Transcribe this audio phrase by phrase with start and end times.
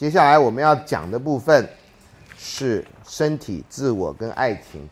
[0.00, 1.68] 接下来我们要讲的部分
[2.38, 4.88] 是身体、自我跟爱情。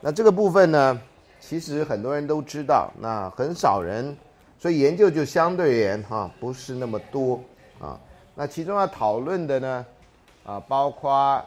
[0.00, 1.02] 那这个部分呢，
[1.40, 4.16] 其实很多人都知道，那很少人，
[4.60, 7.40] 所以研究就相对而言哈不是那么多
[7.80, 7.98] 啊。
[8.36, 9.86] 那其中要讨论的呢，
[10.44, 11.44] 啊，包括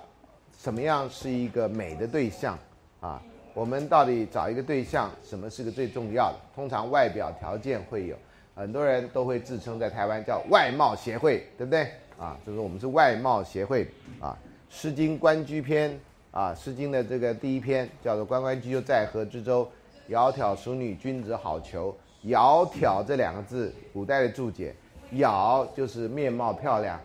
[0.62, 2.60] 什么样是一个美的对象
[3.00, 3.22] 啊？
[3.54, 6.36] 我们到底找一个对象，什么是个最重要的？
[6.54, 8.18] 通常外表条件会有，
[8.54, 11.90] 很多人都会自称在台湾叫外貌协会，对不对？
[12.20, 13.88] 啊，就是我们是外貌协会
[14.20, 14.38] 啊，
[14.76, 16.00] 《诗经·关雎》篇。
[16.32, 19.66] 啊，《诗经》的这个第一篇叫做“关关雎鸠，在河之洲，
[20.10, 21.96] 窈窕淑女，君子好逑。
[22.28, 24.76] ”“窈窕”这两个字，古代的注解
[25.16, 27.00] ，“窈”就是面貌漂亮，“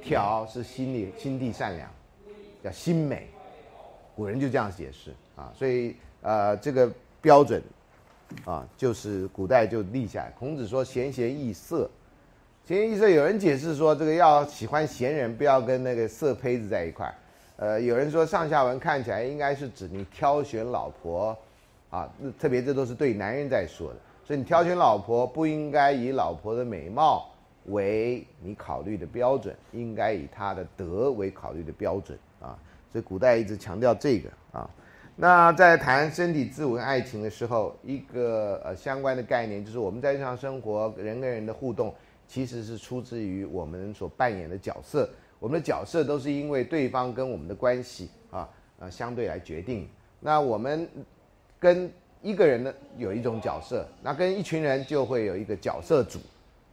[0.00, 1.90] 窕”是心里心地善良，
[2.62, 3.26] 叫心美。
[4.14, 6.88] 古人就这样解释啊，所以呃，这个
[7.20, 7.60] 标准
[8.44, 10.30] 啊，就是古代就立下来。
[10.38, 11.90] 孔子说：“贤贤易色。”
[12.68, 17.10] 贤贤易色，有人解释说，这个要喜欢贤人，不要跟那个色胚子在一块。
[17.56, 21.34] 呃，有人说上下文看起来应该是指你挑选老婆，
[21.88, 22.06] 啊，
[22.38, 27.30] 特别这都是对男人在说的，所以你挑选老婆不应该以老婆的美貌
[27.68, 32.52] 为你考虑的标准，应该以她的德为考虑的标准啊。
[32.92, 34.68] 所以古代一直强调这个啊。
[35.16, 41.94] 那在谈身体、自我爱情的时候，一个呃相关的概念就是我们在日常生活人跟人的互动，
[42.28, 45.08] 其实是出自于我们所扮演的角色。
[45.40, 48.48] 我们的角色都是因为对方跟我们的关系啊，
[48.78, 49.88] 呃，相对来决定。
[50.20, 50.88] 那我们
[51.58, 51.90] 跟
[52.22, 56.18] 一个人呢有一种角色，那跟一群人就会有一个角色组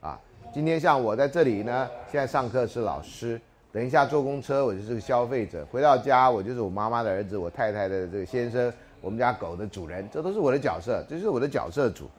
[0.02, 0.20] 啊。
[0.54, 3.40] 今天像我在这里呢，现在上课是老师，
[3.72, 12.10] 等一下坐公车我就是个消费者，回到家我就是我妈妈的儿子，我太太的这个先生，我们家狗的主人，这都是我的角色，这是我的角色组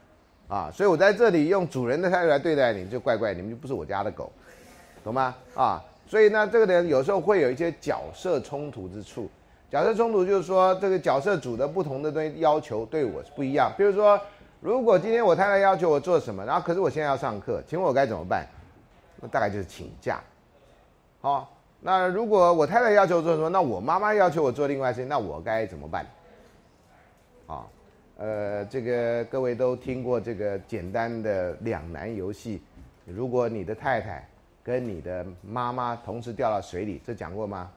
[0.49, 0.71] 啊。
[0.73, 4.31] 所以我在这里用主人的态度来对待你，就怪怪，你们就不是我家的狗，
[5.05, 5.35] 懂吗？
[5.55, 5.85] 啊。
[6.09, 9.29] 所以呢，这个人有时候会有一些角色冲突之处。
[9.69, 13.73] 角色冲突就是说，这个角色组的不同的东西要求对我是不一样。
[13.77, 14.19] 比如说，
[14.61, 18.47] 如果今天我太太要求我做什么，然后可是我现在要上课，请问我该怎么办？
[19.21, 20.21] 那大概就是请假。
[21.21, 26.07] 好，那如果我太太要求做什么，那我妈妈要求我做另外事情，那我该怎么办？
[27.49, 27.67] 啊，
[28.19, 32.63] 呃，这个各位都听过这个简单的两难游戏。
[33.05, 34.27] 如果你的太太，
[34.65, 37.71] 跟你的妈妈同时掉到水里，这讲过吗？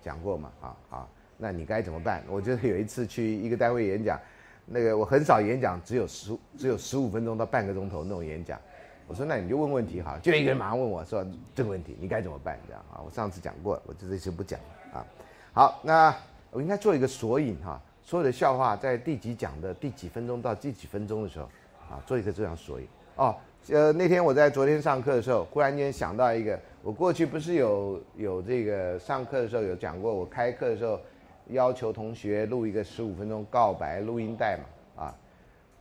[0.00, 0.52] 讲过吗？
[0.60, 2.22] 啊好，那你该怎么办？
[2.28, 4.18] 我觉得有一次去一个单位演讲，
[4.66, 8.60] 那个我很少演讲，只有十只有十五分钟到半个钟头那种演讲。
[9.08, 12.56] 我说那你就问问题哈，就一个人马上问我说这个问题你该怎么办？
[12.68, 15.06] 这样啊，我上次讲过，我这次不讲了啊。
[15.52, 16.14] 好，那
[16.52, 21.46] 我应该做一个索引哈，所有的笑话在第几讲的第几分钟到第几分钟的时候
[21.90, 22.86] 啊，做一个这样索引
[23.16, 23.34] 哦。
[23.68, 30.98] 呃，那天我在昨天上课的时候，忽然间想到一个，我过去不是有有这个上课的时候有讲过，我开课的时候
[31.46, 35.14] 要求同学录一个十五分钟告白录音带嘛，啊，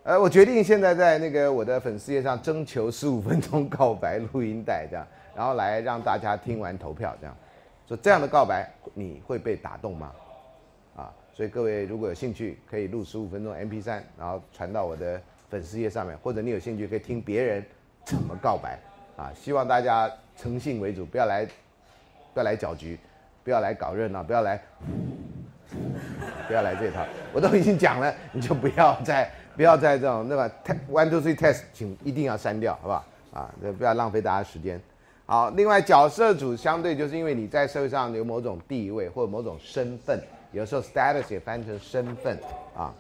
[0.04, 5.04] 呃，我决定现在在那个我的粉丝页上征求十五分钟告白录音带这样，
[5.36, 7.36] 然后来让大家听完投票这样，
[7.88, 10.12] 说这样的告白你会被打动吗？
[11.34, 15.22] 所以各位如果有兴趣，可以录十五分钟 MP 三，然后传到我的。
[15.52, 17.62] 粉丝页上面，或者你有兴趣可以听别人
[18.06, 18.80] 怎么告白，
[19.18, 21.46] 啊，希望大家诚信为主，不要来，
[22.34, 22.98] 不要来搅局，
[23.44, 24.58] 不要来搞热闹，不要来，
[26.48, 27.06] 不要来这套。
[27.34, 30.50] 我都已经讲了，你就不要再不要再这种那个
[30.90, 33.06] one two three test，请一定要删掉，好不好？
[33.34, 34.82] 啊，不要浪费大家时间。
[35.26, 40.18] 好，另外角色组相对就是因为你在社会上有某种地位或某种身份，
[40.52, 42.38] 有时候 status 也翻成身份
[42.76, 42.94] 啊。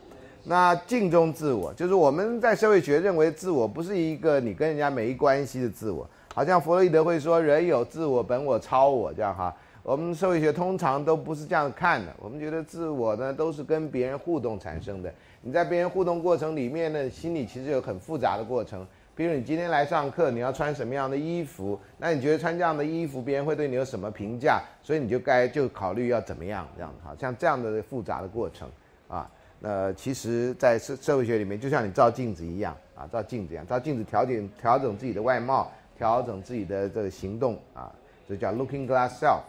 [0.43, 9.55] 那镜中自我，就是我们在社会学认为自我不是一个你跟人家没关系的自我，好像弗洛伊德会说人有自我、本我、超我这样哈。
[9.83, 15.13] 我们社会学通常都不是这样看的，我们觉得自我呢都是跟别人互动产生的。
[15.41, 18.85] 你在别人互动过程里面呢，心里其实有很复杂的过程。
[19.15, 21.79] 比如你今天来上课，你要穿什么样的衣服？
[21.97, 24.61] 那你觉得穿这样的衣服，别人会对你有什么评价？
[24.81, 28.69] 所以你就该就考虑要怎么样这样哈，像这样的复杂的过程
[29.07, 29.29] 啊。
[29.59, 37.93] 那其实，在社社会学里面，就像你照镜子一样啊，照镜子一样，照镜子调整调整自己的外貌，调整自己的这个行动啊，
[38.27, 39.41] 这叫 looking glass self。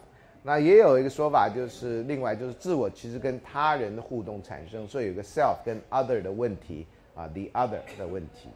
[0.43, 8.49] 那也有一个说法，就是另外就是自我其实跟他人的互动产生，所以有个 self 跟 other 的问题啊，the other 的问题。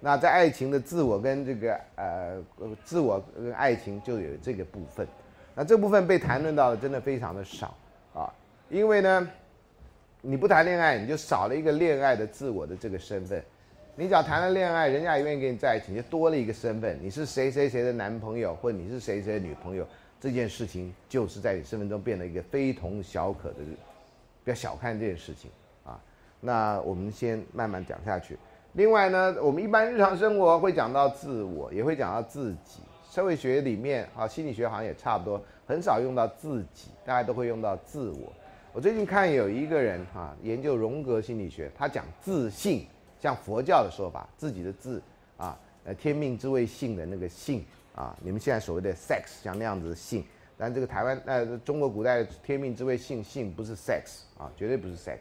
[0.00, 2.42] 那在爱情的自我跟这个呃
[2.84, 5.06] 自我跟爱情就有这个部分，
[5.54, 7.74] 那这部分被谈论到的真的非常的少
[8.14, 8.32] 啊，
[8.68, 9.30] 因为呢。
[10.22, 13.42] 你不谈恋爱，你就少了一个恋爱的自我的这个身份。
[13.96, 16.98] 你只要谈了恋爱，人家也愿意跟你在一起，就多了一个身份。
[17.00, 19.88] 你是谁谁谁的男朋友，或你是谁谁的女朋友，
[20.20, 23.64] 这件事情就是在你身份中变得一个非同小可的，
[24.44, 25.50] 不要小看这件事情
[25.86, 25.98] 啊。
[26.38, 28.36] 那我们先慢慢讲下去。
[28.74, 32.80] 另外呢，我们一般日常生活会讲到自我，也会讲到自己。
[33.10, 38.32] 社会学里面啊，心理学好像也差不多，很少用到自己，大家都会用到自我。
[38.72, 42.86] 我最近看有一个人哈，研究荣格心理学，他讲自信，
[43.18, 45.02] 像佛教的说法，自己的自
[45.36, 47.64] 啊，呃，天命之谓性的那个性
[47.96, 50.24] 啊，你们现在所谓的 sex 像那样子的性，
[50.56, 55.18] 但这个台湾呃中国古代天命之谓性，性不是 sex 啊，绝对不是 sex。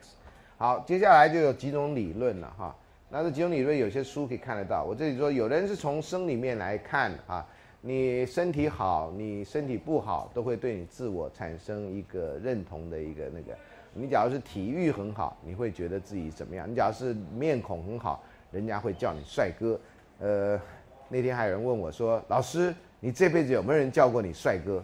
[0.58, 2.76] 好，接下来就有几种理论了哈。
[3.12, 4.84] 那这几种理论有些书可以看得到。
[4.84, 7.44] 我这里说，有人是从生里面来看啊，
[7.82, 13.58] 你身体好，你身体不好，都会对你自我产生一个认同的一个那个。
[13.94, 16.70] 你假如是体育很好，你会觉得自己怎么样？
[16.70, 19.80] 你假如是面孔很好，人家会叫你帅哥。
[20.20, 20.62] 呃，
[21.08, 24.84] 那天还有人问我说：“老师，你这辈子有没有人叫过你帅哥？”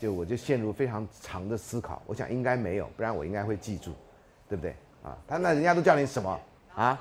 [0.00, 2.02] 就我就陷入非常长的思考。
[2.06, 3.92] 我想应该没有，不然我应该会记住，
[4.48, 4.74] 对不对？
[5.04, 6.40] 啊，他那人家都叫你什么？
[6.74, 6.98] 啊，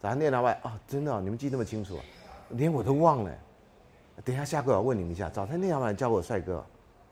[0.00, 1.98] 早餐店老板哦，真的，你们记那么清楚，
[2.50, 3.32] 连我都忘了。
[4.24, 6.64] 等一下下课我问你们一下，早餐店老板叫我帅哥。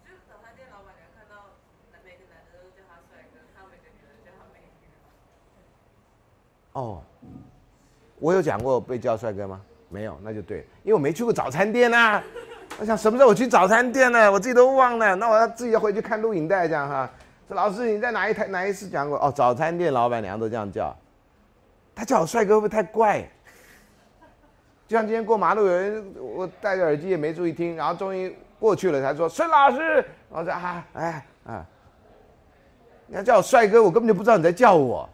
[0.04, 1.44] 就早餐店老板，娘看到
[2.04, 4.86] 每个男的都叫他帅哥，他每个女的叫他美女。
[6.72, 7.02] 哦，
[8.18, 9.60] 我有讲过被叫帅哥吗？
[9.88, 12.22] 没有，那就对，因为我没去过早餐店呐。
[12.78, 14.30] 我想什么时候我去早餐店呢？
[14.30, 17.10] 我自己都忘了，那我要自己要回去看录影带这样哈。
[17.48, 19.18] 说老师你在哪一台哪一次讲过？
[19.18, 20.96] 哦，早餐店老板娘都这样叫。
[22.02, 23.22] 他叫我帅哥会不会太怪？
[24.88, 30.04] 就像今天过马路，有人我戴着耳机也没注意听，然后终于过去了，才说孙老师。
[30.28, 31.64] 我说啊，哎啊，
[33.06, 35.08] 你要叫我帅哥，我根本就不知道你在叫我，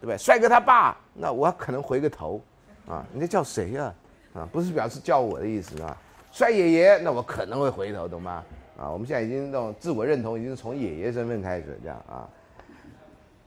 [0.00, 0.16] 对不对？
[0.16, 2.40] 帅哥他爸，那我可能回个头
[2.86, 3.92] 啊，你在叫谁呀？
[4.32, 5.96] 啊，不是表示叫我的意思啊。
[6.30, 8.44] 帅爷爷，那我可能会回头，懂吗？
[8.78, 12.28] 啊，我们现在已经这种自我认同，已经是从爷爷身份开始这样啊。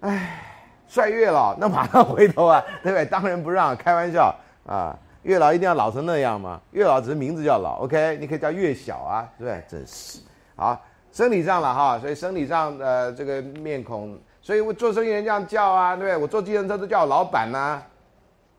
[0.02, 0.54] 哎。
[0.88, 3.06] 帅月老，那马上回头啊， 对不对？
[3.06, 4.34] 当仁不让，开玩笑
[4.66, 4.98] 啊！
[5.24, 6.62] 月老一定要老成那样吗？
[6.72, 8.18] 月老只是名字叫老，OK？
[8.20, 9.64] 你可以叫月小啊，对不对？
[9.68, 10.20] 真是
[10.56, 10.82] 好，
[11.12, 16.16] 生理上了哈，所以生理上的这个面孔，所以我做生意人这样叫啊，对不对？
[16.16, 17.82] 我坐计程车都叫我老板呐，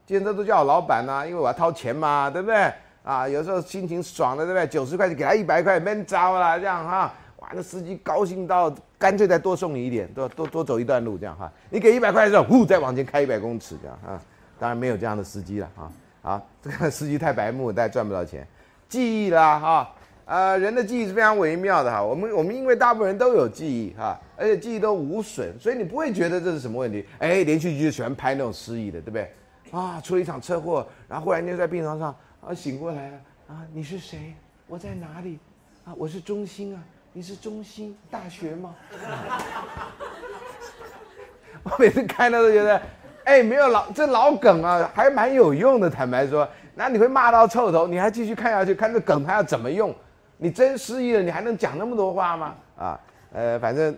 [0.04, 2.70] 计程车都叫我老板呐，因为我要掏钱嘛，对不对？
[3.02, 4.66] 啊，有时候心情爽了，对不对？
[4.66, 7.10] 九十块就给他一百块，闷糟了这样哈。
[7.38, 11.50] 哇，那司机高兴到干脆再多送你一点，多多多走一段路这样哈。
[11.70, 14.20] 你给一百块的时候，呼，再往前开一百公尺这样啊。
[14.58, 15.92] 当然没有这样的司机了哈。
[16.20, 18.46] 啊， 这个司机太白目，大家赚不到钱。
[18.88, 22.02] 记忆啦哈，呃，人的记忆是非常微妙的哈。
[22.02, 27.04] 我们我们因为大部分人都有记忆哈，而且记忆都无损，所以你不会觉得这是什么问题。
[27.18, 29.30] 哎，连续剧就喜欢拍那种失忆的，对不对？
[29.70, 33.18] 啊，出了一场车祸，然后忽然间在病床上啊醒过来了
[33.48, 34.34] 啊，你是谁？
[34.66, 35.38] 我在哪里？
[35.84, 36.82] 啊，我是中心啊。
[37.18, 38.76] 你是中心大学吗？
[41.64, 42.80] 我每次看到都觉得，
[43.24, 45.90] 哎，没有老这老梗啊，还蛮有用的。
[45.90, 49.92] 坦白说，那你会骂到臭头，你还继续看下去，看这梗还要怎么用？
[50.36, 52.54] 你真失忆了，你还能讲那么多话吗？
[52.76, 53.00] 啊，
[53.32, 53.92] 呃，反正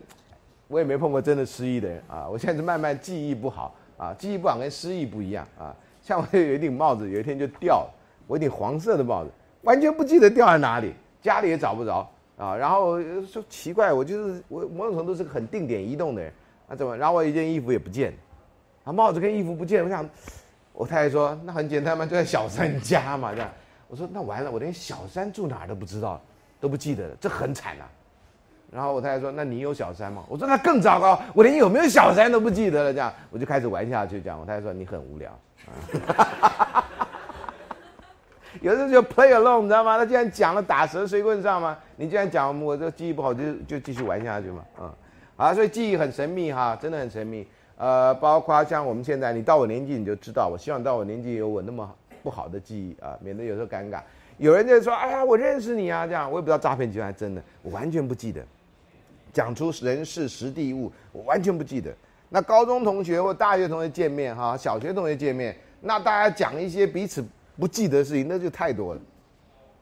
[0.67, 2.27] 我也没碰过真的失忆的人啊。
[2.27, 5.77] 我现在是慢慢记忆不好啊，记忆不好跟失忆不一样啊。
[6.01, 7.91] 像我有一顶帽子，有一天就掉了，
[8.27, 12.11] 我一顶黄色的帽子，完全不记得掉在哪里，家里也找不着。
[12.41, 16.33] 啊，然后说奇怪，我就是我某种程度是个很定点移动的人，
[16.67, 16.97] 那怎么？
[16.97, 18.15] 然后我一件衣服也不见，
[18.83, 20.09] 啊，帽子跟衣服不见，我想，
[20.73, 23.51] 我太太说那很简单嘛，就在小三家嘛，这样。
[23.89, 26.19] 我说那完了，我连小三住哪儿都不知道，
[26.59, 27.85] 都不记得了，这很惨呐。
[28.73, 30.25] 然后我太太说那你有小三吗？
[30.27, 34.41] 我说那更糟糕，我连有没有小三都不记得了，这样我就开始玩下去，这样。
[34.41, 35.31] 我太太说你很无聊。
[36.07, 36.87] 啊
[38.61, 39.97] 有的时候就 play along，你知道吗？
[39.97, 44.93] 他既然讲了打蛇随棍上嘛，你既然讲我这记忆不好，就就继续玩下去嘛，嗯，
[45.37, 47.47] 啊，所以记忆很神秘哈，真的很神秘。
[47.77, 51.89] 呃，包括像我们现在，你到我年纪你就知道，我希望到我年纪有我那么
[52.23, 54.01] 不好的记忆啊，免得有时候尴尬。
[54.37, 58.43] 有人就说，哎呀，我认识你啊，这样我也不知道诈骗集团真的，我完全不记得，
[59.33, 61.91] 讲出人事实地物，我完全不记得。
[62.29, 67.25] 那高中同学或大学同学见面哈，小学同学见面，那大家讲一些彼此。
[67.61, 69.01] 不记得事情那就太多了，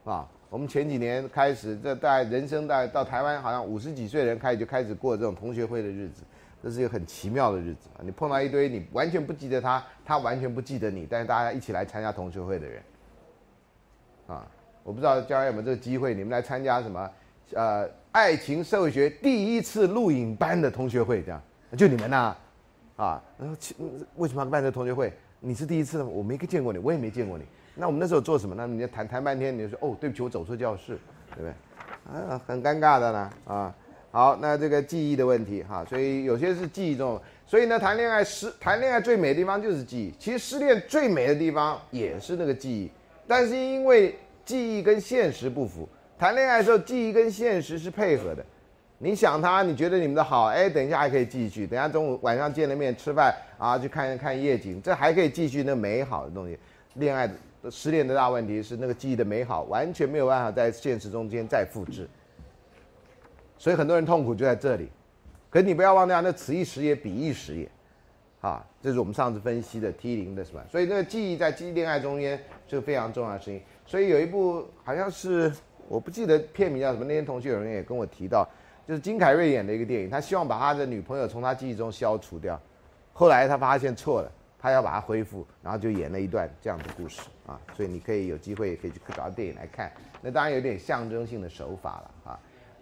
[0.04, 0.28] 啊！
[0.50, 6.22] 我们前几年开始，这大概人生大概到台湾，好像五十几岁人开始就开始过这种同学会的日子，
[6.62, 8.02] 这是一个很奇妙的日子啊！
[8.02, 12.82] 你碰到一堆你完全不记得他，他完全不记得你，但是大家一起来参加同学会的人，
[14.26, 14.44] 啊！
[14.82, 17.10] 我不知道将来有没有这个机会，你们来参加什么？
[17.52, 21.40] 呃，爱情社会学第一次录影班的同学会，这样
[21.76, 22.36] 就你们呐，
[22.96, 23.22] 啊！
[23.38, 23.54] 然后
[24.16, 25.12] 为什么要办这同学会？
[25.40, 26.02] 你是第一次？
[26.02, 27.44] 我没见过你，我也没见过你。
[27.78, 28.56] 那我们那时候做什么？
[28.56, 30.98] 呢你谈谈半天，你就说哦，对不起，我走错教室，
[31.34, 31.52] 对不对？
[32.12, 33.74] 啊，很尴尬的呢啊。
[34.10, 40.12] 好，那这个记忆的问题哈，所以有些是记忆中，所以呢，谈恋爱失谈恋爱最美的地方就是记忆。
[40.18, 42.90] 其实失恋最美的地方也是那个记忆，
[43.26, 45.86] 但是因为记忆跟现实不符，
[46.18, 48.44] 谈恋爱的时候记忆跟现实是配合的。
[48.96, 56.58] 你想他，你觉得你们的好，哎，等一下还可以继续，等下中午晚上见了面吃饭啊，去看一看夜景，这还可以继续那美好的东西。
[56.94, 57.34] 恋爱的
[57.70, 62.08] 失恋的大问题是那个记忆的美好完全没有办法在现实中间再复制。
[63.56, 64.88] 所以很多人痛苦就在这里，
[65.50, 67.68] 可你不要忘掉，那此一时也彼一时也，
[68.40, 70.62] 啊，这是我们上次分析的 T 零的什么？
[70.70, 72.38] 所以那个记忆在记忆恋爱中间
[72.68, 73.60] 是个非常重要的事情。
[73.84, 75.52] 所以有一部好像是
[75.88, 78.48] 我不记得片名叫什么，那天同学有人也跟我提到，
[78.86, 82.60] 就是金凯瑞演的一个电影，他希望把他的女朋友从他记忆中消除掉，
[83.12, 87.60] 后来他发现错了，他要把它恢复，然后就演了一段这样的故事啊。
[87.74, 92.40] 所以你可以有机会可以去找电影来看，那当然有点象征性的手法了啊，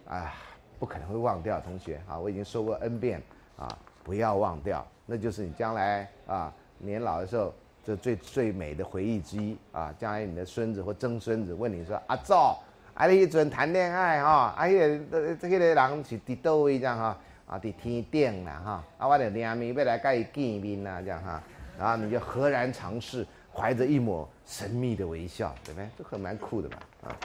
[0.09, 0.35] 啊。
[0.79, 3.23] 不可能会忘掉，同学啊，我已经说过 N 遍
[3.57, 3.67] 啊，
[4.05, 7.51] 不要忘掉，那就是你将来啊年老的时候
[7.83, 9.91] 这最最美的回忆之一啊。
[9.99, 21.43] 将来你的孙子或曾孙子问你说：“阿赵，阿你准谈恋爱哈，啊迄个这个人是伫倒位这样哈，啊伫天顶啦哈，啊我的两面要来跟伊见面啦这样哈，
[21.79, 25.89] 然后你就赫然尝试，怀着一抹神秘的微笑，对不对？
[25.99, 26.77] 这很蛮酷的嘛
[27.09, 27.17] 啊。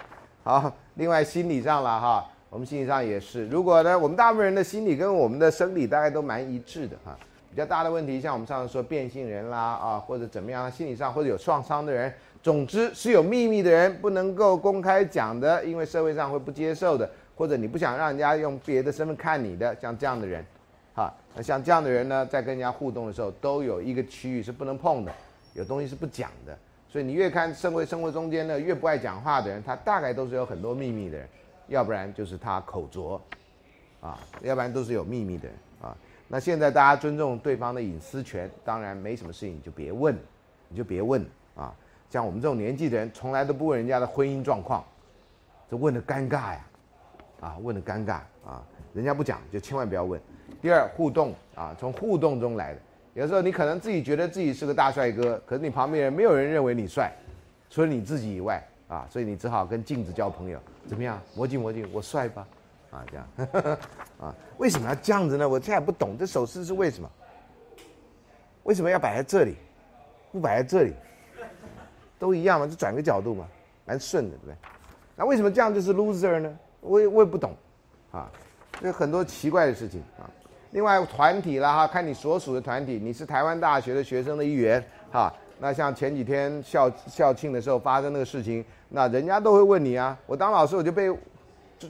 [0.43, 2.25] 好，另外心理上了哈。
[2.50, 7.17] 我们心理上也是，如果呢，我们大部分人的心理跟我们的生理大概都蛮一致的哈。
[7.50, 20.46] 比较大的问题，像我们上次说变性人啦啊，或者怎么样，心理上或者有创伤的人，总之是有秘密的人，不能够公开讲的，因为社会上会不接受的，或者你不想让人家用别的身份看你的，像这样的人，
[21.33, 25.11] 那像这样的人呢，在跟人家互动的时候，都有一个区域是不能碰的，
[25.53, 26.57] 有东西是不讲的。
[26.89, 31.27] 所以你越看社会生活中间呢，越不爱讲话的人，他大概都是有很多秘密的人。
[31.67, 33.21] 要不然就是他口拙，
[34.01, 35.95] 啊，要不然都是有秘密的人啊。
[36.27, 40.13] 那现在大家尊重对方的隐私权，当然没什么事情你就别问，
[40.67, 41.73] 你就别问啊。
[42.09, 44.83] 像我们这种年纪的人，从来都不问人家的婚姻状况，
[45.69, 46.67] 这问的尴尬呀，
[47.39, 48.61] 啊，问的尴尬啊，
[48.93, 50.19] 人家不讲就千万不要问。
[50.62, 52.80] 第二，互动啊，从互动中来的。
[53.13, 57.12] 有时候你可能自己觉得自己是个大帅哥，可是你旁边人没有人认为你帅，
[57.70, 58.62] 除了你自己以外。
[58.88, 61.18] 啊，所以你只好跟镜子交朋友，怎么样？
[61.34, 62.46] 魔镜魔镜，我帅吧？
[62.91, 63.77] 啊，这样，
[64.20, 65.48] 啊，为什么要这样子呢？
[65.48, 67.10] 我现在不懂，这手势是为什么？
[68.63, 69.56] 为什么要摆在这里？
[70.34, 70.94] 不摆在这里，
[72.20, 73.48] 都一样嘛，就转个角度嘛，
[73.86, 74.56] 蛮顺的，对不对？
[75.15, 76.60] 那为什么这样就是 loser 呢？
[76.82, 77.56] 我也我也不懂，
[78.12, 78.30] 啊，
[78.82, 80.27] 有很多奇怪的事情啊。
[80.71, 85.31] 另外团体了哈，看你所属的团体，你是台湾大学的学生的一员，哈。
[85.59, 90.17] 那像前几天校校庆的时候发生那个事情，那人家都会问你啊。
[90.25, 91.13] 我当老师我就被，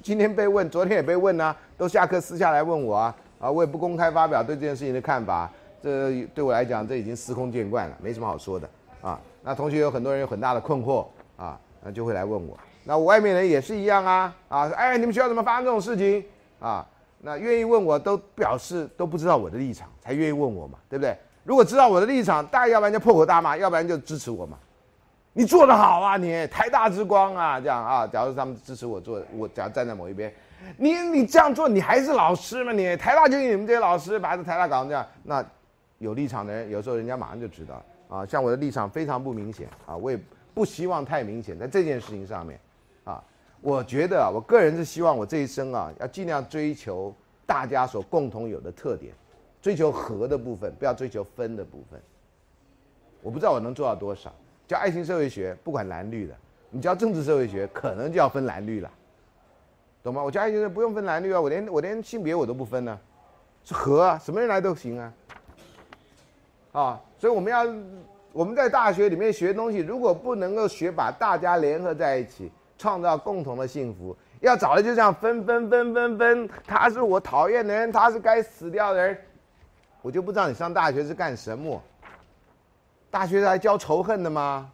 [0.03, 3.15] 今天被问，昨天也被问啊，都下课私下来问我啊。
[3.39, 5.49] 啊，我也不公开发表对这件事情的看法，
[5.81, 8.69] 这对我来讲这已经司空见惯了，没什么好说的
[9.01, 9.19] 啊。
[9.41, 11.05] 那同学有很多人有很大的困惑
[11.37, 12.57] 啊，那就会来问我。
[12.83, 16.23] 那我外面人也是一样啊啊，哎，你们学校怎么发生这种事情
[16.59, 16.85] 啊？
[17.23, 21.15] 那愿意问我都表示都不知道我的立场，才愿意问我嘛，对不对？
[21.43, 24.57] 如果知道我的立场，大家要不然就破口大骂，要不然就支持我嘛。
[25.33, 28.05] 你做得好啊，你台大之光啊，这样啊。
[28.05, 30.33] 假如他们支持我做，我假如站在某一边，
[30.77, 32.71] 你你这样做，你还是老师吗？
[32.71, 35.45] 你台大就你们这些老师把这台大搞成这样，那
[35.99, 38.25] 有立场的人，有时候人家马上就知道啊。
[38.25, 40.19] 像我的立场非常不明显啊，我也
[40.53, 42.59] 不希望太明显在这件事情上面。
[43.61, 47.13] 我觉得啊，我个人是希望我这一生啊，要尽量追求
[47.45, 49.13] 大家所共同有的特点。
[49.61, 52.01] 追求和的部分，不要追求分的部分。
[53.21, 54.33] 我不知道我能做到多少。
[54.67, 56.33] 教爱情社会学，不管蓝绿的；
[56.71, 58.89] 你教政治社会学，可能就要分蓝绿了，
[60.01, 60.23] 懂吗？
[60.23, 62.99] 我教爱情社不用分蓝绿啊，我连我连性别我都不分呢，
[63.63, 65.13] 是和啊，什么人来都行啊。
[66.71, 67.63] 啊，所以我们要
[68.33, 79.15] 我们在大学里面学东西，如果不能够学把大家联合在一起，创造共同的幸福，要找的就这样分分分分分，他是我讨厌的人，他是该死掉的人。
[80.01, 81.79] 我就不知道你上大学是干什么？
[83.11, 84.71] 大学是来教仇恨的吗？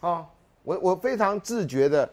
[0.00, 0.28] 啊，
[0.64, 2.06] 我我非常自觉的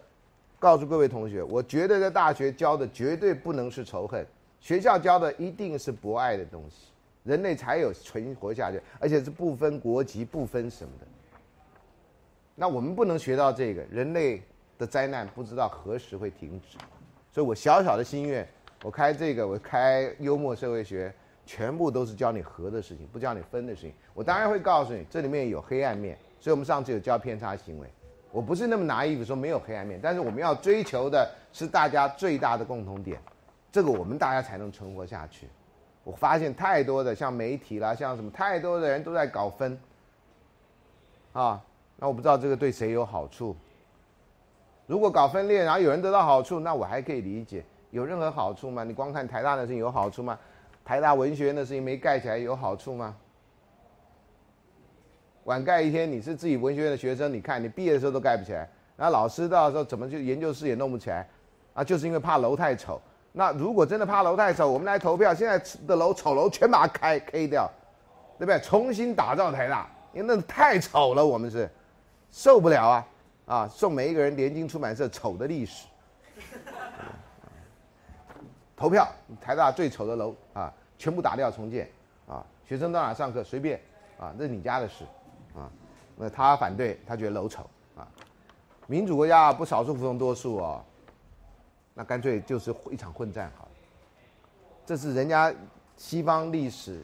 [0.59, 4.25] 告诉各位同学，我觉得在大学教的绝对不能是仇恨，
[4.61, 6.93] 学校教的一定是博爱的东西，
[7.25, 11.05] 人类才有存活下去，而且是不分国籍、不分什么的。
[12.59, 14.43] 那我们不能学到这个，人类
[14.77, 16.77] 的灾难不知道何时会停止，
[17.31, 18.45] 所以我小小的心愿。
[18.83, 21.13] 我开这个，我开幽默社会学，
[21.45, 23.93] 全部都是教你合的事情，不教你分的事情。
[24.13, 27.87] 我当然会告诉你，这里面有黑暗面，所以我们上次有教偏差行为。
[28.29, 33.21] 我不是那么拿衣服说没有黑暗面，但是我们要追求的是大家最大的共同点，
[33.71, 35.47] 这个我们大家才能存活下去。
[36.03, 39.79] 我发现太多的像媒体啦，像什么太多的人都在搞分，
[41.33, 41.61] 啊，
[41.99, 43.55] 那我不知道这个对谁有好处。
[44.87, 47.63] 如果搞分裂，然后有人得到好处，那我还可以理解。
[47.91, 48.83] 有任何好处吗？
[48.83, 50.39] 你光看台大的事情有好处吗？
[50.85, 53.15] 台大文学院的事情没盖起来有好处吗？
[55.43, 61.27] 晚盖一天，你是自己文学院的学生，你看你毕业的时候都盖不起来，然后老师到时候怎么就研究室也弄不起来，
[61.73, 63.01] 啊，就是因为怕楼太丑。
[63.31, 67.69] 那如果真的怕楼太丑，我们来投票，现在的楼丑楼全把它开 K 掉，
[68.37, 68.59] 对不对？
[68.59, 71.69] 重新打造台大，因为那太丑了，我们是
[72.31, 73.07] 受不了啊！
[73.45, 75.87] 啊，送每一个人联经出版社丑的历史。
[78.75, 79.05] 投票，
[79.41, 81.89] 台大最丑的楼啊，全部打掉重建，
[82.27, 83.77] 啊，学生到哪上课随便，
[84.17, 85.03] 啊，那是你家的事，
[85.53, 85.69] 啊，
[86.15, 88.07] 那他反对，他觉得楼丑，啊，
[88.87, 90.81] 民主国家不少数服从多数哦，
[91.93, 93.71] 那干脆就是一场混战好了，
[94.85, 95.53] 这是人家
[95.97, 97.03] 西方历史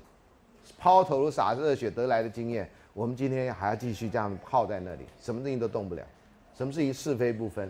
[0.77, 6.01] 抛头颅洒热血得来的经验，我们今天还要继续这样耗在那里，什么事情都动不了，
[6.53, 7.69] 什么事情是非不分，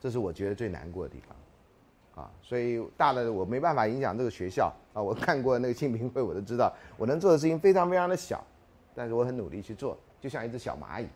[0.00, 2.24] 这是我觉得最难过的地方。
[2.24, 5.00] 啊，所以大的我没办法影响这个学校啊。
[5.00, 8.44] 我看过那个庆评会，我都知道我能做的事情非常非常的小，
[8.92, 11.06] 但是我很努力去做，就像一只小蚂蚁，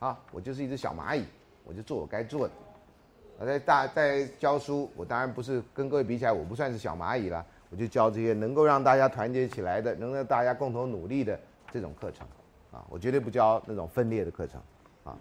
[0.00, 1.24] 啊，我就是一只小蚂蚁，
[1.64, 2.52] 我就做我该做的。
[3.38, 11.38] 我在大在教书，我当然不是跟各位比起来，我不算是小蚂蚁了，我就教这些能够让大家团结起来的，能让大家共同努力的
[11.72, 12.26] 这种课程，
[12.72, 14.60] 啊，我绝对不教那种分裂的课程，
[15.04, 15.16] 啊。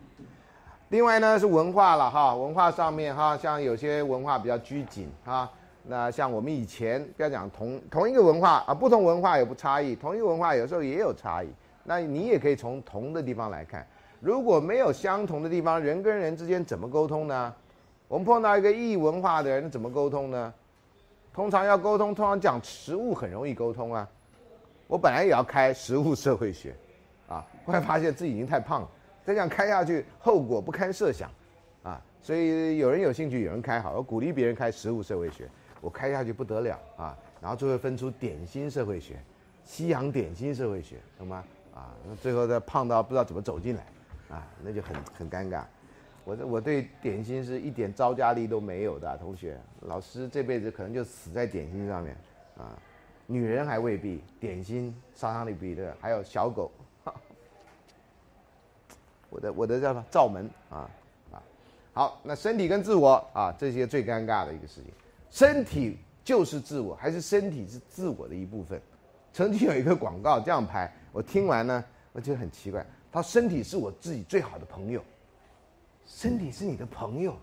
[0.90, 5.50] 另外呢是文化了哈，文化上面哈，像有些文化比较拘谨哈，
[5.84, 11.48] 那像我们以前不要讲同同一个文化啊，不同文化有不差异，同一个文化有时候也有差异。
[11.84, 13.88] 那你也可以从同的地方来看，
[14.20, 17.54] 如果没有相同的地方，人跟人之间怎么沟通呢？
[18.08, 20.54] 我们碰到一个异文化的人怎么沟通呢？
[21.32, 24.08] 通常要沟通，通常讲食物很容易沟通啊。
[24.90, 26.76] 我本来也要开食物社会学，
[27.28, 28.90] 啊，后来发现自己已经太胖了。
[29.24, 31.30] 再这样开下去，后果不堪设想，
[31.84, 32.02] 啊！
[32.20, 35.48] 所以有人有兴趣，有人开好，我鼓励别人开食物社会学，
[35.80, 37.16] 我开下去不得了啊！
[37.40, 39.20] 然后最后分出点心社会学，
[39.64, 41.44] 西洋点心社会学，懂吗？
[41.76, 43.86] 啊，最后再胖到不知道怎么走进来，
[44.30, 45.64] 啊，那就很很尴尬。
[46.24, 52.16] 我我对点心是一点招架力都没有的同学，老师这辈子可能就死在点心上面，
[52.58, 52.74] 啊，
[53.32, 56.72] 女人还未必，点心杀伤力比的还有小狗。
[59.30, 60.90] 我的我的叫什么罩门啊
[61.32, 61.38] 啊，
[61.94, 64.92] 好，那身体跟自我啊，这些最尴尬的一个事情，
[65.30, 68.82] 身体就是自我，还是身体是自我的一部分？
[69.32, 75.04] 曾经有一个广告这样拍，我听完呢，我觉得很奇怪，他身体是我自己最好的朋友，
[76.08, 77.38] 身体是你的朋友，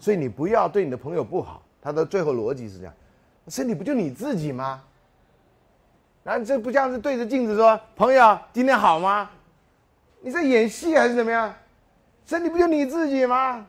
[0.00, 1.62] 所以你不要对你的朋友不好。
[1.82, 2.94] 他的最后逻辑是这样，
[3.48, 4.82] 身体不就你自己吗？
[6.24, 9.30] 然后这不像是对着镜子说，朋友今天好吗？
[10.20, 11.54] 你在演戏还是怎么样？
[12.26, 13.64] 身体不就你自己吗？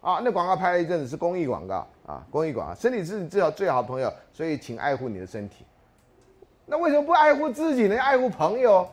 [0.00, 5.64] 啊，那广告拍了一阵子是公益广告啊，公益广告，身体是你最好最好的朋友，所以请爱护你的身体。
[6.66, 7.96] 那为什么不爱护自己呢？
[8.00, 8.88] 爱护朋友？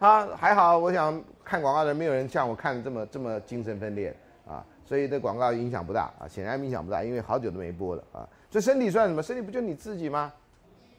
[0.00, 4.14] 啊，还好，我想看广告的人没有人像我看的这么这么精神分裂，
[4.88, 8.26] 所以这广告影响不大啊，显然影响不大，因为好久都没播了啊。
[8.50, 9.22] 所以身体算什么？
[9.22, 10.32] 身体不就你自己吗？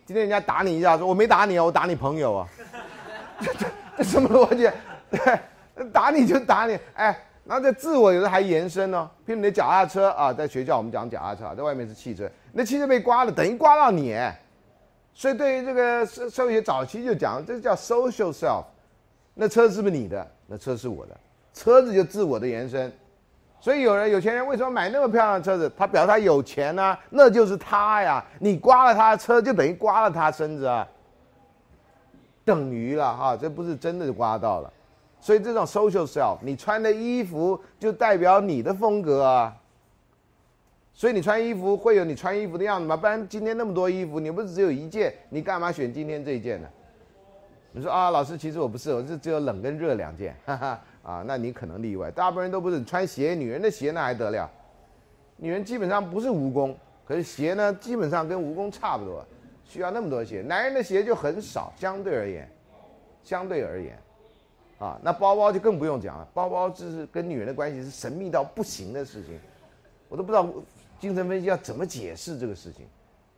[0.05, 2.47] 今天人家打你一下，说我没打你哦，我打你朋友啊。
[3.41, 3.65] 这这
[3.97, 4.69] 这什么逻辑？
[5.09, 5.39] 对，
[5.91, 9.09] 打你就打你，哎，然后这自我有的还延伸呢。
[9.25, 14.15] 譬如你的脚踏车啊，在学校我们讲脚踏车，在外面是汽车，那汽车被刮了，等于刮到你。
[15.15, 18.63] 所以对于这个社社会学早期就讲，这叫 social self。
[19.33, 20.31] 那车是不是你的？
[20.45, 21.17] 那车是我的，
[21.53, 22.91] 车子就自我的延伸。
[23.61, 25.71] 所以有人有钱人为什么买那么漂亮的车子？
[25.77, 28.23] 他表示他有钱呢，那就是他呀。
[28.39, 30.87] 你刮了他的车，就等于刮了他身子啊。
[32.45, 34.73] 等于了哈，这不是真的刮到了，
[35.19, 39.55] 所以这种 social self，你穿的衣服就代表你的风格啊。
[40.93, 42.97] 所以你穿衣服会有你穿衣服的样子吗？
[42.97, 46.67] 不然今天那么多衣服，你不是只有一件，你干嘛选今天这一件呢？
[47.71, 52.83] 你说啊，老师，其实我不是，我是只有冷跟热两件，哈哈啊，那你可能例外，大部分人都不是。
[52.83, 54.49] 穿鞋，女人的鞋那还得了，
[55.37, 56.73] 女人基本上不是蜈蚣，
[57.05, 59.25] 可是鞋呢，基本上跟蜈蚣差不多。
[59.63, 62.49] 需要那么多鞋，男人的鞋就很少，相对而言，
[63.23, 63.95] 相对而言，
[64.79, 69.39] 啊，那包包就更不用讲了，包包就是跟女人的关系是神秘到不行的事情，
[70.07, 70.47] 我都不知道
[70.99, 72.87] 精神分析要怎么解释这个事情，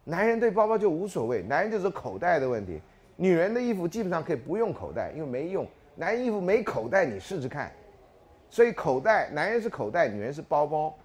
[0.05, 2.81] 男人对包包就无所谓，男人就是口袋的问题。
[3.17, 5.67] 女人的衣服基本上可以不用口袋，因为没用。
[5.95, 7.71] 男衣服没口袋，你试试看。
[8.49, 10.97] 所以口袋，男人是口袋，女人是包包。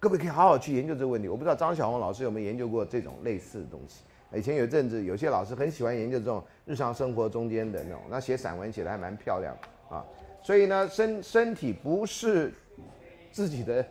[0.00, 1.28] 各位可以好好去研究这个问题。
[1.28, 4.04] 我不知道张小红老师有没有研究过这种类似的东西。
[4.34, 9.56] 以前有阵子，有些老师很喜欢研究这种日常生活中间的那种，那写散文写的还蛮漂亮
[9.88, 10.04] 啊。
[10.42, 12.52] 所以呢，身身体不是
[13.30, 13.84] 自己的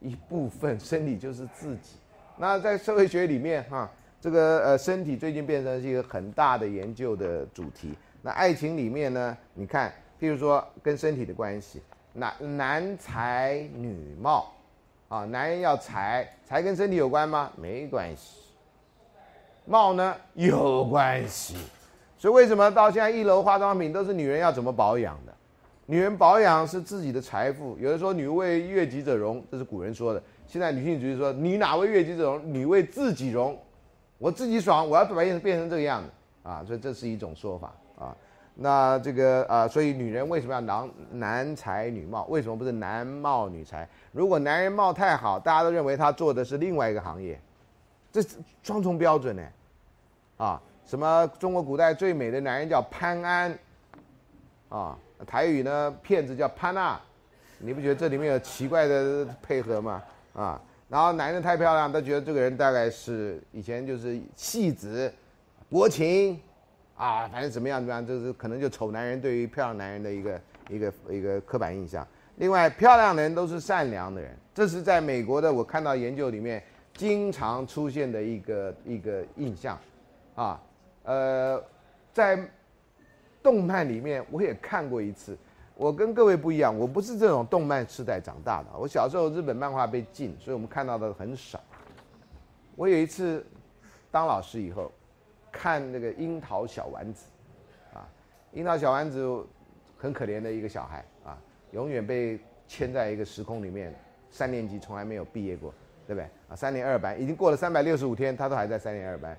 [0.00, 1.96] 一部分，身体就是自己。
[2.36, 3.90] 那在社会学里面哈。
[4.20, 7.92] 这个呃，身体最近变成是一个很大的研究的主题。
[8.26, 11.82] 那爱情里面呢，你看，譬如说跟身体的关系，
[12.14, 14.50] 男男才女貌，
[15.08, 17.52] 啊，男人要才，才跟身体有关吗？
[17.54, 18.38] 没关系。
[19.66, 21.54] 貌呢，有关系。
[22.16, 25.34] 所以为什么到现在一楼化妆品都是女人要怎么保养的？
[25.84, 27.76] 女人保养是自己的财富。
[27.78, 30.22] 有人说女为悦己者容，这是古人说的。
[30.46, 32.54] 现在女性主义说，你哪为悦己者容？
[32.54, 33.54] 女为自己容。
[34.16, 36.08] 我自己爽，我要表现变成这个样子
[36.42, 38.16] 啊，所以这是一种说法啊。
[38.56, 42.24] 那这个啊，所以女人为什么要男男才女貌？
[42.26, 43.88] 为什么不是男貌女才？
[44.12, 47.40] 如果男人貌太好，大家都认为他做的是另外一个行业，
[48.12, 49.42] 这是双重标准呢。
[50.36, 53.58] 啊，什么中国古代最美的男人叫潘安，
[54.68, 57.00] 啊，台语呢骗子叫潘娜，
[57.58, 60.02] 你不觉得这里面有奇怪的配合吗？
[60.32, 60.60] 啊？
[60.88, 65.12] 然后男人太漂亮，他觉得这个人大概是以前就是戏子、
[65.68, 66.40] 薄情，
[66.96, 72.06] 啊，反正怎么样怎么样，就是可能就丑男人对于漂亮男人的一个一个一个刻板印象。
[72.36, 76.62] 另外，漂亮的人都是善良的人，这是在美国的我看到研究里面
[76.94, 79.78] 经常出现的一个一个印象，
[80.34, 80.60] 啊，
[81.04, 81.62] 呃，
[82.12, 82.38] 在
[83.42, 85.36] 动漫里面我也看过一次。
[85.76, 88.68] 我跟各位不一样，我不是这种动漫时代长大的。
[88.78, 91.60] 我小时候日本漫画被禁，所以我们看到的很少。
[92.76, 93.44] 我有一次
[94.12, 94.92] 当老师以后，
[95.54, 97.26] 看那个樱桃小丸子，
[97.94, 98.02] 啊，
[98.52, 99.46] 樱桃小丸子
[99.96, 101.38] 很可怜的一个小孩啊，
[101.70, 103.94] 永远被牵在一个时空里面，
[104.30, 105.72] 三年级从来没有毕业过，
[106.06, 106.28] 对不对？
[106.48, 109.36] 啊，三年二班已经过了三百六十五天，他都还在三年二班。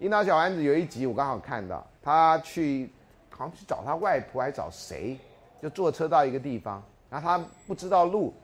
[0.00, 2.90] 樱桃小丸子有一集我刚好看到，他去
[3.30, 5.18] 好像去找他外婆，还找谁？
[5.62, 8.34] 就坐车到一个地方，然后他不知道路，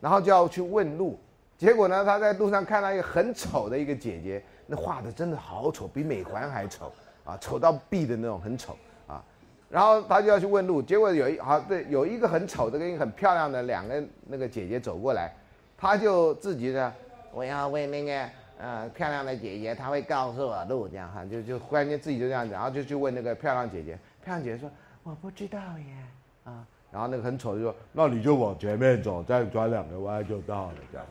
[0.00, 1.18] 然后就要去问路。
[1.56, 6.92] 结果呢，他在路上看到一个很丑的一个姐姐，那画的真的好丑，比美环还丑
[7.24, 8.76] 啊，丑到毙的那种，很丑
[9.08, 9.20] 啊。
[9.68, 15.32] 然后他就要去问路，结果有一好对，有一个很丑的跟一个很漂亮的两个那个姐姐走过来，
[15.76, 16.94] 他就自己呢，
[17.32, 18.28] 我要问那个
[18.58, 24.70] 呃漂亮的姐姐，她会告诉我路，这样哈，就就忽然间自己就这样子，然后就去问那个漂亮姐姐，漂亮姐姐说。
[25.02, 25.96] 我不知道耶，
[26.44, 31.06] 啊，然后那个很丑就说，那你就往前面走，再转两个弯就到了，这样。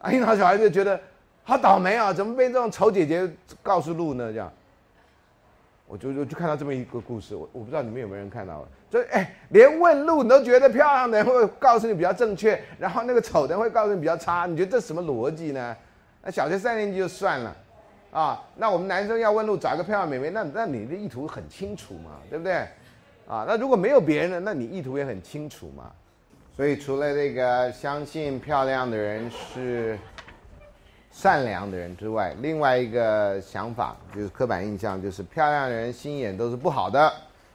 [0.00, 1.00] 啊， 樱桃小孩就觉得
[1.48, 3.30] 好倒霉啊，怎么被这种丑姐姐
[3.62, 4.32] 告诉路呢？
[4.32, 4.52] 这样，
[5.86, 15.76] 我就就就看到这么一个故事，我我不知道你们有没有人看到，所以哎，连问路你都觉得漂亮的人会告诉你比较正确，然后那个丑的人会告诉你比较差，你觉得这什么逻辑呢？
[16.20, 17.56] 那小学三年级就算了。
[18.10, 22.54] 啊，那我们男生要问路，找一个漂亮美眉，那那你的意图很清楚嘛，对不对？
[23.28, 25.92] 啊，那如果没有别人的，那你意图也很清楚嘛。
[26.56, 29.98] 所以除了这个相信漂亮的人是
[31.18, 37.10] 善良的人之外，另外一个想法就是刻板印象，就是漂亮的人心眼都是不好的，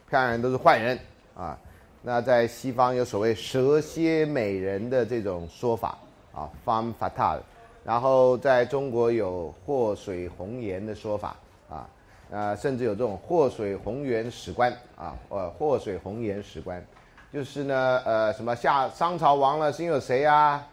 [0.10, 0.97] 漂亮人都是坏人
[1.36, 1.56] 啊。
[2.02, 5.95] 那在西方有所谓蛇蝎美人的这种说法
[6.34, 7.38] 啊 f a m fatal”。
[7.86, 11.36] 然后在中国有祸水红颜的说法
[11.69, 11.88] 啊，
[12.32, 16.84] 呃，甚至有这种祸水红颜史官啊，呃，祸水红颜史官，
[17.32, 20.67] 就是呢，呃，什么夏商朝亡了是因为谁啊？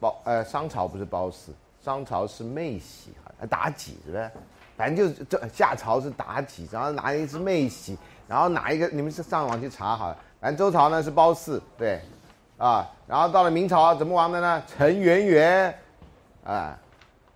[0.00, 3.12] 包呃，商朝不是褒姒，商朝是妹喜，
[3.48, 4.30] 妲己是不是？
[4.76, 12.00] 反正就是这夏朝是妲己，然后哪一是妹喜，然后哪一个你们是上网去查好了，反正周朝呢是褒姒，对。
[12.58, 14.60] 啊，然后到了明朝怎么亡的呢？
[14.66, 15.72] 陈圆圆，
[16.42, 16.76] 啊，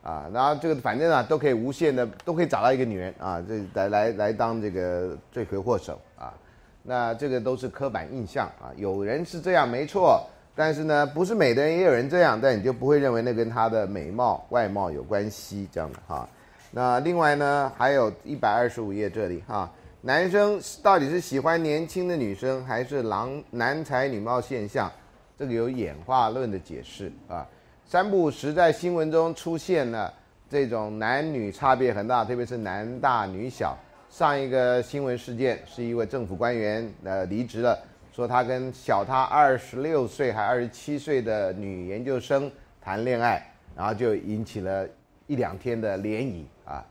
[0.03, 6.35] 啊，然后这个反正啊都可以无限的都可以找到一个女人啊，这来来来当这个罪魁祸首啊，
[6.83, 16.29] 那这个都是刻板印象啊，有人是这样没错，但是呢不是美的人也有人这样，但你就不会认为那跟他的美貌外貌有关系这样的哈。
[16.71, 24.91] 那另外呢还有一百二十五页这里哈，男生到底是喜欢年轻的女生还是郎男才女貌现象？
[25.39, 27.45] 这个有演化论的解释啊，
[27.85, 30.13] 三不五时在新闻中出现了
[30.49, 33.77] 这种男女差别很大，特别是男大女小。
[34.09, 37.79] 上一个新闻事件是一位政府官员呃离职了，
[38.13, 44.87] 说他跟小他二十六岁还二十七岁的女研究生谈恋爱，然后就引起了
[45.27, 46.87] 一两天的涟漪啊，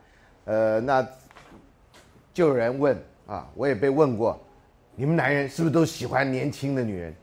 [0.46, 1.08] 呃，那
[2.34, 4.40] 就有人问啊，我也被问过，
[4.96, 7.14] 你们男人是不是都喜欢年轻的女人？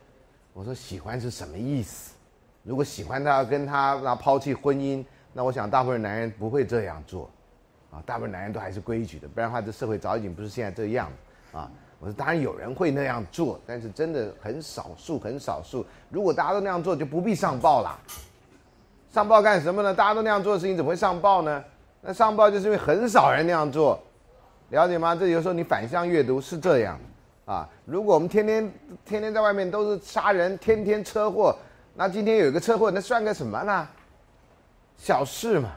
[0.53, 2.15] 我说喜欢是什么意思？
[2.63, 7.29] 如果喜欢她，跟她那抛弃婚姻，那我想大部分男人不会这样做，
[7.91, 11.11] 啊，大部分男人都还是规矩的，不然的话这社会早已经不是现在这样
[11.53, 11.69] 啊。
[12.01, 15.85] 我说当然有人会那样做，但是真的很少数，很少数。
[16.11, 17.99] 如果大家都那样做，就不必上报了。
[19.13, 19.93] 上报干什么呢？
[19.93, 21.65] 大家都那样做事情，怎么会上报呢？
[22.01, 24.01] 那上报就是因为很少人那样做，
[24.69, 25.17] 了解吗？
[25.17, 26.97] 这有时候你反向阅读是这样
[27.45, 27.69] 啊。
[27.85, 28.73] 如果我们天天
[29.05, 31.57] 天天在外面都是杀人，天天车祸，
[31.95, 33.89] 那今天有一个车祸，那算个什么呢？
[34.97, 35.71] 小事嘛，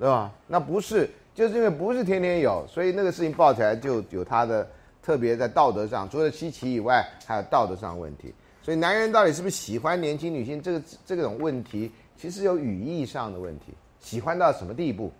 [0.00, 0.32] 对吧？
[0.48, 4.66] 那不是，就是因为不是天天有，所以那个事情报起来就有它的。
[5.04, 8.32] 特别在道德上，除了稀奇以外，还有道德上问题。
[8.62, 10.62] 所以，男人到底是不是喜欢年轻女性？
[10.62, 13.74] 这个这种问题，其实有语义上的问题。
[14.00, 15.12] 喜欢到什么地步？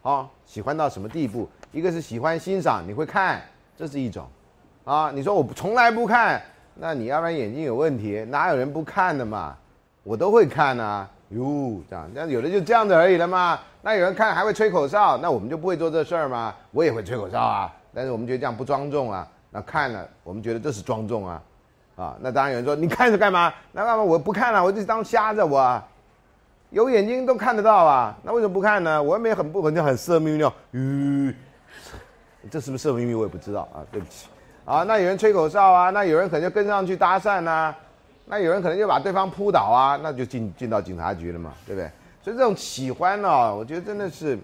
[0.00, 1.46] 啊，喜欢到什么地步？
[1.72, 3.42] 一个是喜欢欣赏，你会看，
[3.76, 4.26] 这是一种。
[4.84, 6.40] 啊，你说我从来不看，
[6.74, 8.24] 那你要不然眼睛有问题？
[8.30, 9.54] 哪有人不看的嘛？
[10.02, 11.06] 我都会看啊。
[11.28, 13.60] 哟，这样，那有的就这样子而已了嘛。
[13.82, 16.54] 那有人看还会吹口哨，那我们就不会做这事儿吗？
[16.70, 17.76] 我也会吹口哨啊。
[17.92, 21.42] 但是我们觉得这样不庄重啊，那看了我们觉得这是庄重啊，
[21.96, 23.52] 啊，那当然有人说你看着干嘛？
[23.72, 24.62] 那干嘛我不看了？
[24.62, 25.86] 我就当瞎子我，啊
[26.70, 29.02] 有眼睛都看得到啊，那为什么不看呢？
[29.02, 31.34] 我又没很不，好像很色眯眯哦，吁，
[32.48, 34.28] 这是不是色眯眯我也不知道啊，对不起，
[34.64, 37.74] 啊，那有人吹口哨啊，那有人可能就跟上去搭讪呐，
[38.26, 41.90] 那有人可能就把对方扑倒啊，那就进进到警察局了嘛，对不对？
[42.22, 44.38] 所以这种喜欢呢，我觉得真的是。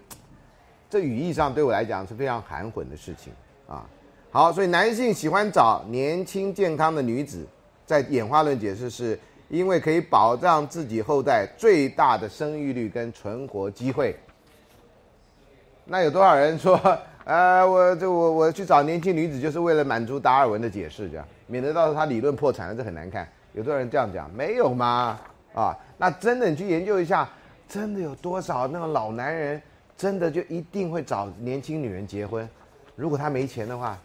[0.89, 3.33] 这语义上对我来讲是非常含混的事情
[3.69, 3.85] 啊。
[4.31, 7.47] 好，所以男性喜欢找年轻健康的女子，
[7.85, 9.19] 在演化论解释是
[9.49, 14.15] 因为可以保障自己后代最大的生育率跟存活机会。
[15.85, 16.79] 那有多少人说，
[17.25, 23.27] 呃，我这我我去找年轻女子就是为了满足达尔文的解释，这样免得到时候他理论破产了，这很难看。
[23.55, 24.31] 有多少人这样讲？
[24.35, 25.19] 没有吗？
[25.55, 27.27] 啊，那真的你去研究一下，
[27.67, 29.63] 真的有多少那个老男人？
[29.97, 32.49] 真的就一定会找年轻女人结婚？
[32.95, 33.99] 如果他没钱的话，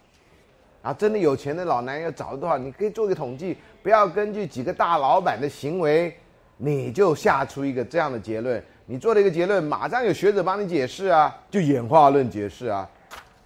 [0.82, 2.58] 然后真的有钱的老男人要找多少？
[2.58, 6.16] 你可以做个统计，不要根据几个大老板的行为，
[6.58, 8.64] 你就下出一个这样的结论。
[8.86, 12.90] 你做了一个结论，马上有学者帮你解释啊，就演化论解释啊，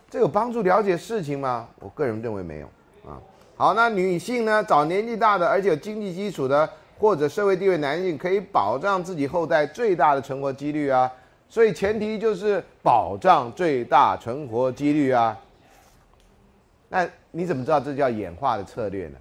[0.10, 1.68] 这有帮助了解事情吗？
[1.80, 2.68] 我个人认为没有
[3.08, 3.22] 啊。
[3.56, 11.12] 好，那女性呢，找年纪大的而且有经济基础的或者社会地位男性，可以保障自己后代最大的存活几率啊。
[11.50, 15.40] 所以前提就是保障最大存活几率啊。
[16.90, 19.18] 那你怎么知道这叫演化的策略呢？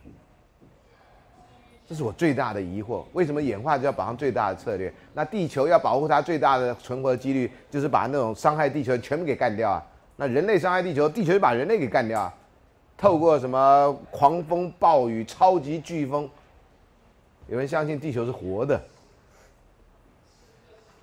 [1.86, 3.04] 这是我最大的疑惑。
[3.12, 4.92] 为什么演化就要保障最大的策略？
[5.12, 9.84] 那地球要保护它最大的存活几率，就是把那种伤害地球全部给干掉啊。
[10.16, 12.34] 那人类伤害地球，地球就把人类给干掉啊。
[12.96, 16.28] 透过什么狂风暴雨、超级飓风？
[17.48, 18.82] 有人相信地球是活的。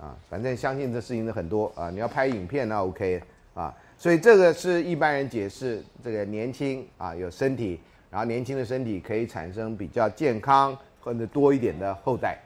[0.02, 1.92] 啊，反正相信这事情的很多啊。
[1.92, 3.22] 你要拍影片那 OK
[3.54, 12.40] 啊，所以这个是一般人解释这个年轻啊有身体，然后年轻的身体可以产生比较健康或者多一点的后代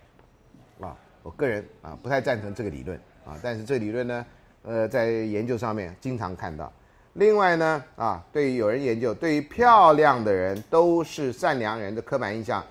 [0.82, 0.94] 啊。
[1.24, 4.26] 我个人啊不太赞成这个理论啊，但是这理论呢，
[4.64, 6.70] 呃，在研究上面经常看到。
[7.14, 12.62] 另外呢啊，对于有人研究，对于漂亮的人都是善良人的刻板印象，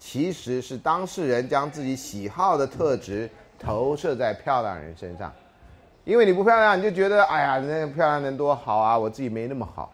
[0.00, 3.30] 其实是当事人将自己喜好的特质。
[3.62, 5.32] 投射在漂亮人身上，
[6.04, 9.92] 因为你不漂亮，你就觉得哎呀，那漂亮人多好啊，我自己没那么好，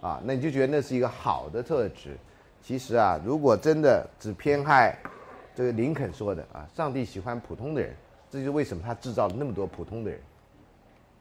[0.00, 2.16] 啊，那你就觉得那是一个好的特质。
[2.62, 4.94] 其实啊，如果真的只偏爱
[5.54, 7.94] 这个林肯说的啊，上帝喜欢普通的人，
[8.30, 10.20] 这就是为什么他制造了那么多普通的人。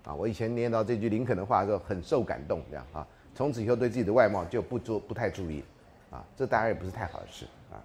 [0.05, 5.63] 啊，我以前念到这句林肯的话的时候，很受感动，这样啊，从此以后对自己的外貌就不注不太注意，
[6.09, 7.75] 啊，这当然也不是太好的事啊，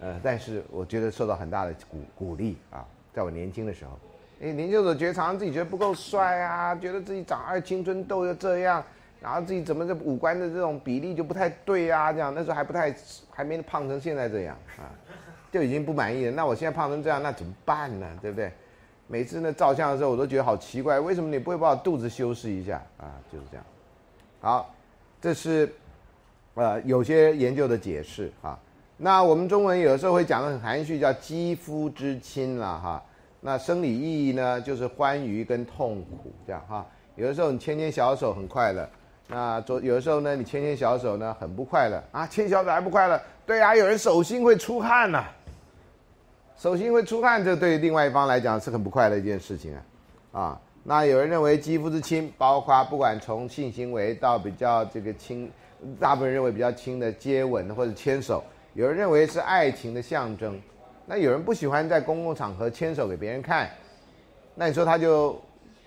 [0.00, 2.84] 呃，但是我觉得受到很大的鼓鼓励啊。
[3.12, 3.98] 在我年轻的时候，
[4.40, 8.84] 哎，年轻的时候觉得常常自己觉得不够帅啊，觉得自己长爱青春痘又这样，
[9.20, 12.94] 然后自己怎么这五官的这种比例就不太对啊，这样那时候还不太
[13.30, 14.94] 还没胖成现在这样啊，
[15.50, 16.32] 就已经不满意了。
[16.32, 18.06] 那我现在胖成这样，那怎么办呢？
[18.22, 18.52] 对不对？
[19.08, 23.14] 每次呢照相的时候，我都觉得好奇怪，为什么你不会把我肚子修饰一下啊？
[23.32, 23.64] 就是这样。
[24.40, 24.74] 好，
[25.20, 25.72] 这是
[26.54, 28.58] 呃有些研究的解释啊。
[29.00, 33.02] 那我们中文有的时候会讲的很含蓄，叫肌肤之亲了哈。
[33.40, 36.84] 那生理意义呢，就是欢愉跟痛苦这样哈。
[37.14, 38.88] 有的时候你牵牵小手很快乐，
[39.28, 42.26] 那做有的时候呢，你牵牵小手呢很不快乐啊。
[42.26, 43.20] 牵小手还不快乐？
[43.46, 45.24] 对啊，有人手心会出汗呐，
[46.56, 49.72] 手心会出汗，这对另外一方来讲是很不快的一件事情
[50.32, 55.48] 啊，啊，那有人认为肌肤之亲，包括不管从性行为到比较这个亲，
[56.00, 58.42] 大部分人认为比较亲的接吻或者牵手，
[58.78, 60.56] 有人认为是爱情的象征，
[61.04, 63.68] 那有人不喜欢在公共场合牵手给别人看，
[64.54, 65.36] 那你说他就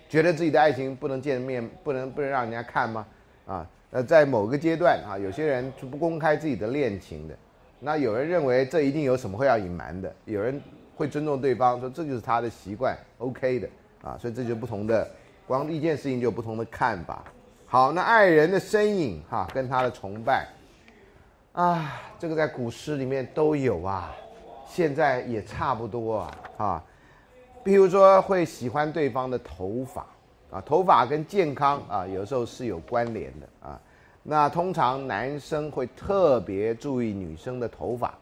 [0.10, 3.08] 觉得自己的爱情不能见面，不能不能让人家看吗？
[3.46, 7.36] 啊，那在某个阶段啊，有些人是不公开自己的恋情的。
[7.80, 10.62] 那有人认为这一定有什么会要隐瞒的，有人
[10.94, 13.70] 会尊重对方，说这就是他的习惯，OK 的
[14.04, 15.10] 啊，所以这就不同的，
[15.48, 17.24] 光一件事情就有不同的看法。
[17.66, 20.46] 好，那爱人的身影哈，跟他的崇拜
[21.54, 24.16] 啊，这个在古诗里面都有啊，
[24.66, 26.84] 现在也差不多啊啊，
[27.62, 30.06] 比如说会喜欢对方的头发
[30.50, 33.80] 啊，头发跟健康啊，有时候是有关联的啊。
[34.24, 38.14] 那通常男生会特别注意女生的头发，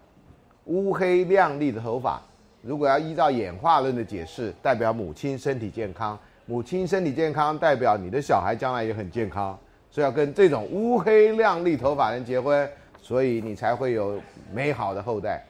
[0.66, 2.20] 乌黑亮丽的头发，
[2.64, 9.56] 如果要依照演化论的解释，代表母亲身体健康，母亲身体健康代表你的小孩将来也很健康，
[9.92, 12.68] 所以要跟这种乌黑亮丽头发人结婚，
[13.10, 14.22] 所以你才会有
[14.54, 15.44] 美好的后代。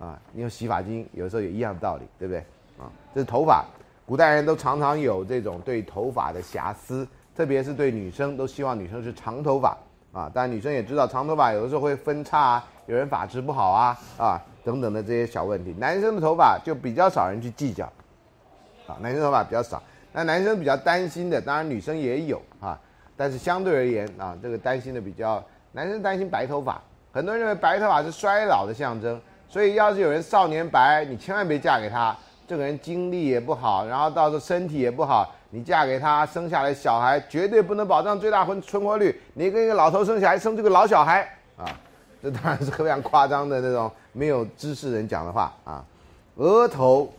[0.00, 2.40] 啊，你用洗发精有时候也一样的道理，对不对？
[2.76, 3.64] 啊，这是头发，
[4.04, 7.06] 古代人都常常有这种对头发的瑕疵。
[7.36, 9.78] 特别是对女生，都希望女生是长头发
[10.12, 10.28] 啊。
[10.34, 15.72] 但女生也知道，长头发有的时候会分叉啊，有人发质不好啊啊等等的这些小问题。
[15.78, 17.84] 男生的头发就比较少人去计较，
[18.88, 19.80] 啊，男生头发比较少。
[20.12, 22.76] 那男生比较担心的，当然女生也有啊，
[23.16, 26.80] 但是相对而言啊，这个担心的比较，男生担心白头发，
[27.12, 32.16] 很多人认为白头发是衰老的象征，所以要是有人少年白，你千万别嫁给他。
[32.46, 35.34] 这个人精力也不好，然后到时候身体也不好。
[35.48, 39.18] 你嫁给他生下来小孩绝对不能保障最大存存活率。
[39.34, 41.20] 你跟一个老头生小孩生这个老小孩
[41.56, 41.64] 啊，
[42.22, 45.84] 这当然是非常夸张的那种没有知识人讲的话啊。
[46.36, 47.10] 额头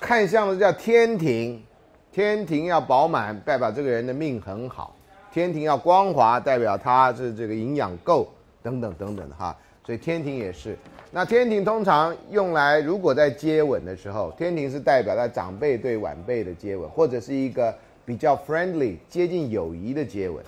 [0.00, 1.64] 看相的叫天庭，
[2.12, 4.94] 天庭要饱满，代表这个人的命很好；
[5.32, 8.28] 天庭要光滑，代表他是这个营养够
[8.62, 9.56] 等等等等的哈。
[9.84, 10.76] 所以天庭也是。
[11.10, 20.44] 那天庭通常用来，如果在接吻的时候，天庭是代表在长辈对晚辈的接吻，或者是一个比较 friendly、接近友谊的接吻。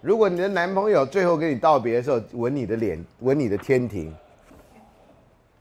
[0.00, 4.14] 如果你的男朋友最后跟你道别的时候，吻你的脸，吻你的天庭，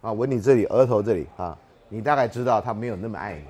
[0.01, 1.57] 啊，吻你这里额头这里啊，
[1.87, 3.45] 你大概知道他没有那么爱你，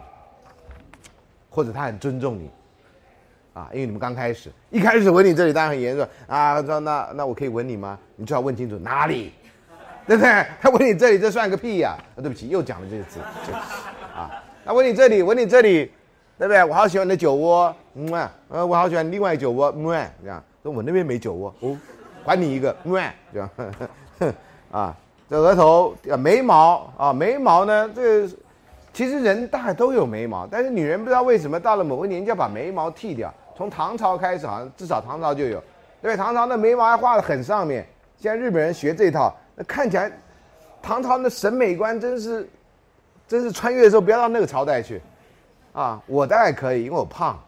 [1.49, 2.49] 或者他很尊重你，
[3.53, 7.97] 啊，因为你们刚开始，一开始吻你这里当然很严重啊，说那那我可以吻你吗？
[8.15, 9.31] 你最好问清楚哪里。
[10.05, 10.45] 对不对？
[10.59, 11.95] 他吻你这里，这算个屁呀！
[12.17, 13.21] 啊，对不起，又讲了这个字，
[14.13, 14.29] 啊，
[14.65, 15.89] 那吻你这里，吻你这里，
[16.37, 16.61] 对不对？
[16.61, 21.77] 我好喜欢你的酒窝，嗯啊，呃，我好喜欢另外酒窝，嗯啊，这样，说我那边没酒窝，哦，
[22.25, 23.49] 还你一个，嗯啊，这样，
[24.71, 24.97] 啊，
[25.29, 28.27] 这额头啊，眉毛啊，眉毛呢，这
[28.91, 33.33] 其实人大概都有眉毛，但是女人不知道为什么到了某个年纪要把眉毛剃掉。
[33.55, 35.63] 从唐朝开始，好像至少唐朝就有，
[36.01, 37.85] 对，唐朝的眉毛还画的很上面，
[38.17, 39.35] 现在日本人学这套。
[39.55, 40.11] 那看起来，
[40.81, 42.49] 唐朝的审美观真是，
[43.27, 45.01] 真是穿越的时候不要到那个朝代去，
[45.71, 47.39] 啊，我大概可以，因为我胖，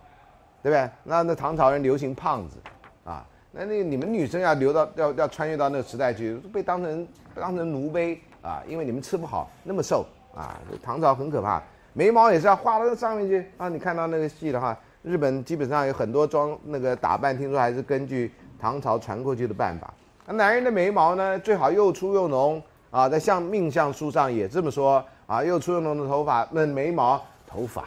[0.62, 0.90] 对不对？
[1.04, 2.58] 那那唐朝人流行胖子，
[3.04, 11.60] 啊，那那你们女生要留到要要穿越到那个时代去，被当成当成奴婢啊，因为你们吃不好，那么瘦啊，唐朝很可怕，
[11.94, 13.68] 眉毛也是要画到那上面去啊。
[13.68, 19.94] 你看到那个戏的话，日本基本上有很多装那个打扮，听说还是根据唐朝传过去的办法。
[20.26, 27.86] 那男人的眉毛呢，最好又粗又浓啊，在相命相书上也这么说啊，又粗又浓的头发，那眉毛头发，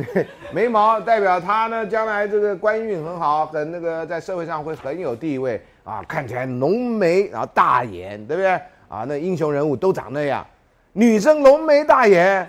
[0.54, 8.52] 眉毛代表他呢，将来这个官运很好，很那个在社会上会很有地位啊，看起来浓眉然后大眼，对不对
[8.88, 9.04] 啊？
[9.06, 10.46] 那英雄人物都长那样，
[10.94, 12.48] 女生浓眉大眼，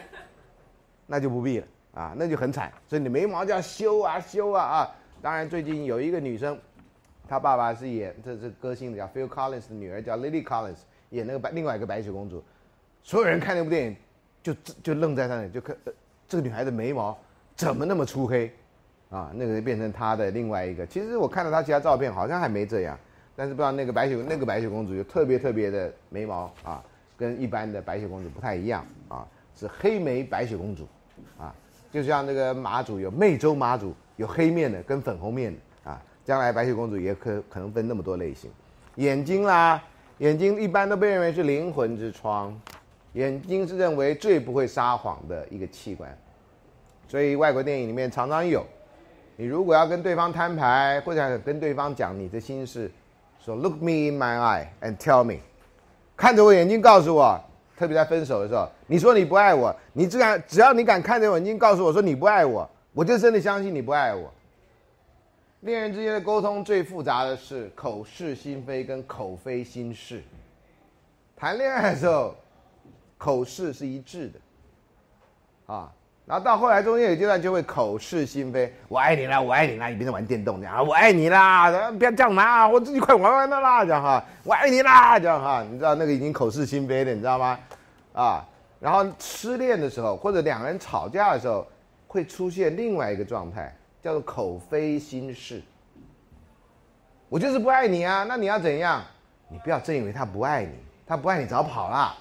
[1.05, 1.65] 那就不必了
[1.95, 4.95] 啊，那就很惨，所以你眉毛就要修啊修啊啊！
[5.21, 6.55] 当然最近有一个女生。
[7.27, 10.77] 她爸爸是演这这歌星的，叫 Phil Collins 的女儿叫 Lily Collins，
[11.09, 12.43] 演那个白另外一个白雪公主，
[13.01, 13.95] 所有人看那部电影
[14.43, 15.75] 就就愣在那里，就看
[16.27, 17.17] 这个女孩的眉毛
[17.55, 18.51] 怎么那么粗黑，
[19.09, 20.85] 啊，那个变成她的另外一个。
[20.85, 22.95] 其实我看到她其他照片好像还没这样，
[23.35, 26.83] 但是不知道那个白雪那个白雪公主就特别特别的眉毛啊，
[27.17, 30.87] 跟一般的白雪公主不太一样啊，是黑眉白雪公主，
[31.39, 31.55] 啊，
[31.95, 36.01] 就像那个妈祖有湄洲妈祖有黑面的跟粉红面的啊。
[36.25, 38.49] 将来白雪公主也可可能分那么多类型，
[38.95, 39.79] 眼睛啦，
[40.17, 42.59] 眼睛一般都被认为是灵魂之窗，
[43.13, 46.17] 眼睛是认为最不会撒谎的一个器官，
[47.07, 48.65] 所以外国电影里面常常有，
[49.37, 52.89] 你如果要跟对方摊牌或者跟对方讲你的心事，
[53.39, 55.35] 说 Look me in my eye and tell me，
[56.17, 57.39] 看着我眼睛告诉我，
[57.77, 64.31] 特别在分手的时候，你说你不爱我，你只敢只要你敢看着我眼睛告诉我说你不爱我，我就真的相信你不爱我。
[65.61, 70.21] 恋人之间的沟通最复杂的是口是心非跟口非心是。
[71.35, 72.35] 谈恋爱的时候，
[73.17, 75.91] 口是是一致的，啊，
[76.25, 87.59] 然后到后来中间有阶段就会口是心非，我爱你啦，我爱你啦，你别再玩电动这样啊，我爱你啦，不要这样嘛，我自己快玩完了啦，这样哈，我爱你啦，这样哈，你知道那个已经口是心非的，你知道吗？
[88.13, 88.43] 啊，
[88.79, 91.67] 然后失恋的时候或者两个人吵架的时候，
[92.07, 95.61] 会出现另外一个状态，叫做口非心事。
[97.29, 99.03] 我就是不爱你啊，那你要怎样？
[99.47, 100.71] 你不要真以为他不爱你。
[101.05, 102.15] 他不爱你早跑了，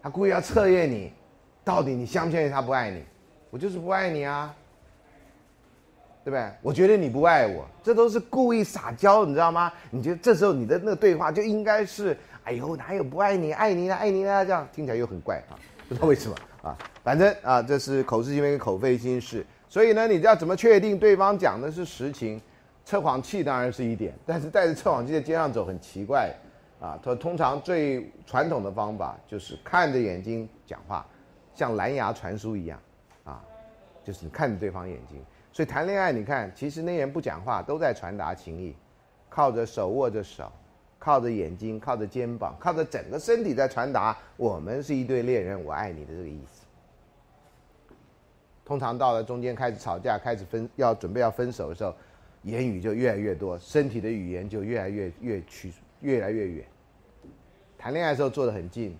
[0.00, 1.12] 他故意要测验你，
[1.64, 3.04] 到底你相不相信他不爱你？
[3.54, 4.52] 我就是不爱你啊，
[6.24, 6.50] 对不对？
[6.60, 9.72] 我觉得你不爱我，这都是故意撒娇，你知道吗？
[9.92, 15.54] 你觉得这时候你的那个对话就应该是，哎呦哪有不爱你，爱你呢爱你呢，这样听起来又很怪啊，
[15.88, 16.34] 不知道为什么
[16.64, 16.76] 啊？
[17.04, 22.42] 反正啊，这是口是心非口非心事，所以呢，你要怎么确定对方讲的是实情？
[22.84, 26.34] 测谎器当然是一点，但是带着测谎器在街上走很奇怪。
[26.80, 31.06] 啊，他通常最传统的方法就是看着眼睛讲话，
[31.54, 32.78] 像蓝牙传输一样，
[34.04, 35.20] 就是你看着对方眼睛。
[35.52, 38.76] 所以谈恋爱，你看，其实那人不讲话都在传达情意，
[39.30, 40.50] 靠着手握着手，
[40.98, 46.64] 靠着眼睛，靠着肩膀，靠着整个身体在传达我们是一对恋人，我爱你的这个意思。
[48.64, 51.94] 通常到了中间开始吵架，开始分要准备要分手的时候，
[52.42, 56.64] 言语就越来越多，身体的语言就越来越越趋越来越远。
[57.78, 58.96] 谈恋爱的时候坐得很近，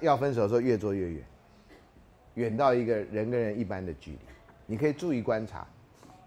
[0.00, 1.22] 要分手的时候越坐越远，
[2.40, 4.18] 远到一个人跟人一般的距离。
[4.66, 5.66] 你可以注意观察，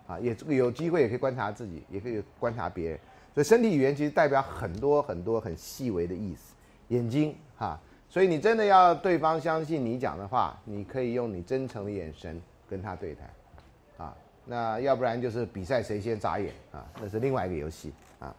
[0.08, 3.00] 啊，也有机会也可以观察自己，也可以观察别人。
[3.34, 6.54] 所以身体语言其实代表很多很多很细微的意思。
[6.90, 12.40] 眼睛，哈，所以你真的要对方相信你讲的话，你可以用你真诚的眼神
[12.70, 18.36] 跟他对谈，啊，那要不然就是比赛谁先眨眼啊，那是另外一个游戏啊。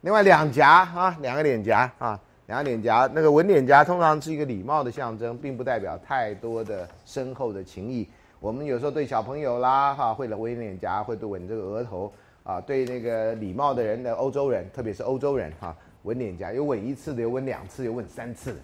[0.00, 8.06] 另外两颊啊，两个脸颊啊，两个脸颊，那个吻脸颊通常是一个礼貌的象征，并不代表太多的深厚的情谊。
[8.40, 12.12] 我们有时候对小朋友啦，哈，会吻脸颊，会对吻这个额头
[12.42, 18.60] 啊，对那个礼貌的人的欧洲人，特别是欧洲人哈，吻脸颊有吻一次的，有吻两次，有吻三次的，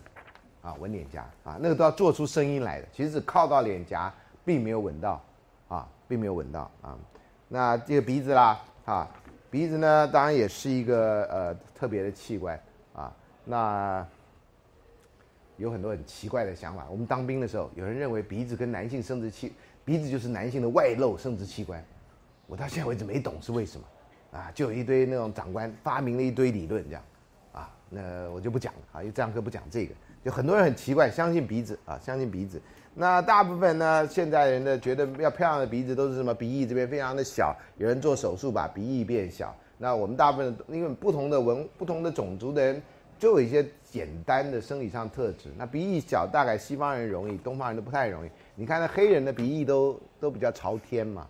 [0.62, 2.88] 啊，吻脸颊啊，那个都要做出声音来的。
[2.92, 4.12] 其实靠到脸颊，
[4.44, 5.22] 并没有吻到，
[5.68, 6.98] 啊，并没有吻到啊。
[7.46, 9.08] 那这个鼻子啦，啊。
[9.50, 12.60] 鼻子呢，当然也是一个呃特别的器官。
[13.50, 14.06] 那
[15.56, 16.86] 有很多很奇怪的想法。
[16.90, 19.54] 我们当兵的时候，有人认为鼻子跟男性生殖器，
[19.86, 21.82] 鼻子就是男性的外露生殖器官。
[22.46, 24.52] 我到现在为止没懂是为什么啊？
[24.54, 27.02] 就有一堆那种长官发明了一堆理论这样
[27.52, 27.70] 啊。
[27.88, 29.94] 那我就不讲了啊，因为这堂课不讲这个。
[30.22, 32.60] 就很多人很奇怪，相信鼻子啊，相信鼻子。
[32.94, 36.34] 那大部分呢，现在人的觉得要漂亮的鼻子都是什么？
[36.34, 39.54] 鼻翼这边非常的小，有人做手术把鼻翼变小。
[39.78, 42.82] 那我们大部分因为不同的文、不同的种族的人，
[43.18, 45.50] 就有一些简单的生理上特质。
[45.56, 48.30] 那鼻翼小，大概西方人容易，东方人都不太容易。
[48.54, 51.26] 你看那黑人的鼻翼都都比较朝天嘛，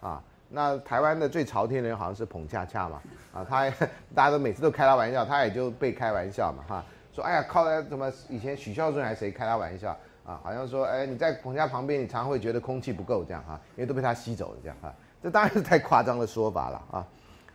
[0.00, 3.70] 啊，那台湾的最朝天的人好像是彭恰恰嘛，啊，他
[4.14, 9.96] 大家都每次都开他玩笑，他也就被开玩笑嘛，哈，说哎呀靠，在什么以前许孝顺还是谁开他玩笑？
[10.24, 17.06] 啊，好像说，哎，你在彭家旁边，你常常会觉得空气不够这样哈，因为都被他吸走了这样哈，这当然是太夸张的说法了啊，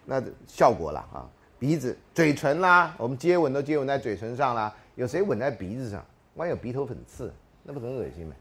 [0.03, 1.29] 那效果了啊，
[1.59, 6.03] 鼻子、嘴唇啦，我们接吻都接吻在嘴唇上啦，有谁吻在鼻子上？
[6.35, 7.33] 万一有鼻头粉刺，
[7.63, 8.35] 那不很恶心吗？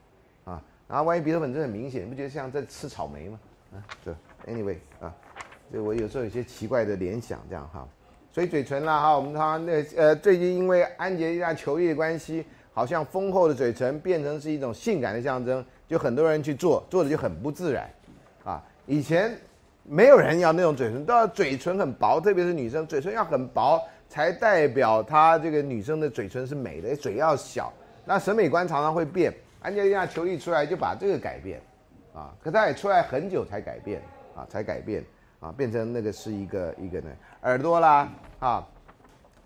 [0.45, 3.41] 啊，然后万一鼻头粉刺很明显，你不觉得像在吃草莓吗？
[3.73, 4.14] 啊，这
[4.47, 5.14] anyway 啊，
[5.71, 7.89] 所以我有时候有些奇怪的联想这样哈，
[8.33, 12.45] 所以嘴唇啦哈，我们他那呃最近因为安杰一下球衣的关系。
[12.77, 17.91] 好像丰厚的嘴唇变成是一种性感的象征，就很多人去做，做的就很不自然，
[18.45, 19.35] 啊，以前
[19.89, 27.72] 没有人要那种嘴唇，都要嘴唇很薄，特别是女生，嘴唇要很薄才代表她这个女生的嘴唇是美的，嘴要小。
[28.05, 31.61] 那审美观常常会变，安吉丽娜·裘丽出来就把这个改变，
[32.14, 34.01] 啊，可她也出来很久才改变，
[34.34, 35.05] 啊，才改变，
[35.41, 37.11] 啊，变成那个是一个一个呢，
[37.43, 38.09] 耳朵啦，
[38.39, 38.66] 啊。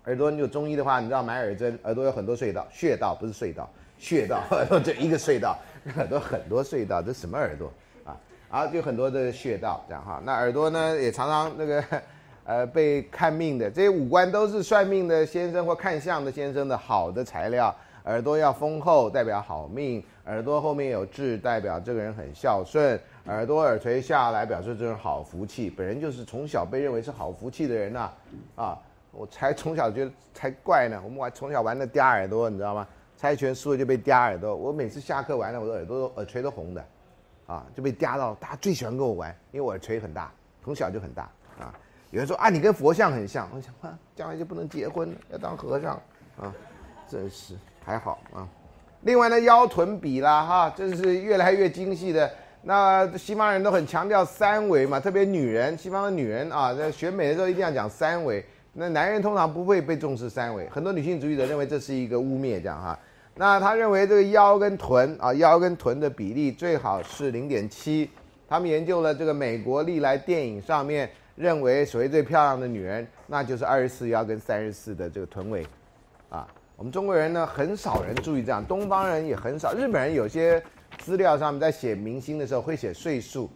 [0.05, 3.69] 耳朵，你有中医的话，你知道买耳针，耳朵有很多隧道，穴道不是隧道，
[3.99, 5.55] 穴道，耳 朵就一个隧道，
[5.95, 7.71] 耳朵很多隧道，这什么耳朵？
[8.51, 10.21] 然后就很多的穴道，这样哈。
[10.25, 11.83] 那耳朵呢，也常常那个，
[12.43, 17.73] 呃，被看命的这些五官都是算命的先生或看相的先生的好的材料。
[18.05, 22.97] 耳朵要丰厚，代表好命；耳朵后面有痣，代表这个人很孝顺；
[23.27, 25.69] 耳朵耳垂下来，表示这人好福气。
[25.69, 28.11] 本人就是从小被认为是好福气的人呐，
[28.55, 28.79] 啊。
[29.13, 32.87] 我才从小觉得才怪呢，我们玩从小玩的嗲耳朵，你知道吗？
[33.17, 34.55] 猜拳输了就被嗲耳朵。
[34.55, 36.83] 我每次下课完了，我的耳朵都耳垂都红的，
[37.51, 38.33] 啊，就被嗲到。
[38.35, 40.31] 大家最喜欢跟我玩，因为我耳垂很大，
[40.63, 41.23] 从小就很大
[41.59, 41.73] 啊。
[42.11, 45.95] 有人说啊，你跟佛像很像，我想啊，将来就不能结婚了，要当和尚
[46.39, 46.53] 啊，
[47.09, 48.47] 真是还好啊。
[49.01, 52.31] 另外呢，腰臀比啦，哈，这是越来越精细的。
[52.63, 58.45] 那西方人都很强调三维嘛，特别女人，西方的女人啊，在选美的时候一定要讲三维。
[58.73, 62.97] 那男人通常不会被重视三维，很多女性主义者认为这是一个污蔑，这样哈。
[63.35, 68.09] 那他认为这个腰跟臀啊，腰跟臀的比例最好是零点七。
[68.47, 75.65] 他们研究了这个美国历来电影上面认为所谓最漂亮的女人，那就是二十四腰跟三十四的这个臀围，
[76.29, 80.61] 啊，我们中国人呢很少人注意这样，东方人也很少，日本人有些。
[80.97, 83.49] 资料上面在写明星的时候会写岁数，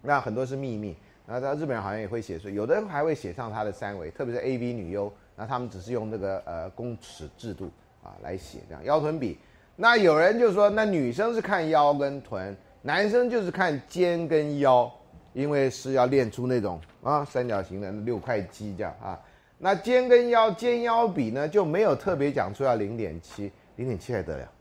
[0.00, 0.96] 那很多是秘密。
[1.26, 7.68] 那在日本人好像也会写岁，有的人还会写上他的三围，特别是 A B 女优，那他们只是用这个呃公尺制度
[8.02, 9.38] 啊来写这样腰臀比。
[9.76, 14.92] 那有人就说，那女生是看腰跟臀，男生就是看肩跟腰，
[15.32, 19.18] 因为是要练出那种啊三角形的六块肌这样啊。
[19.58, 24.52] 那肩跟腰肩腰比呢就没有特别讲出要零点七，零点七还得了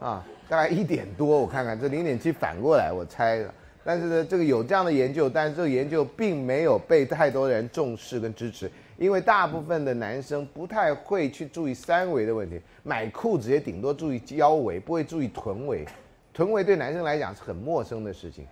[0.00, 0.26] 啊。
[0.48, 3.54] 大概一点多，我看看这零点七反过来我猜的，
[3.88, 15.86] 但是呢，这个有这样的研究，但是这个研究并没有被太多人重视跟支持，因为大部分的男生不太会去注意三围的问题，买裤子也顶多注意腰围，不会注意臀围，
[16.34, 18.46] 臀围对男生来讲是很陌生的事情，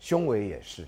[0.00, 0.86] 胸围也是，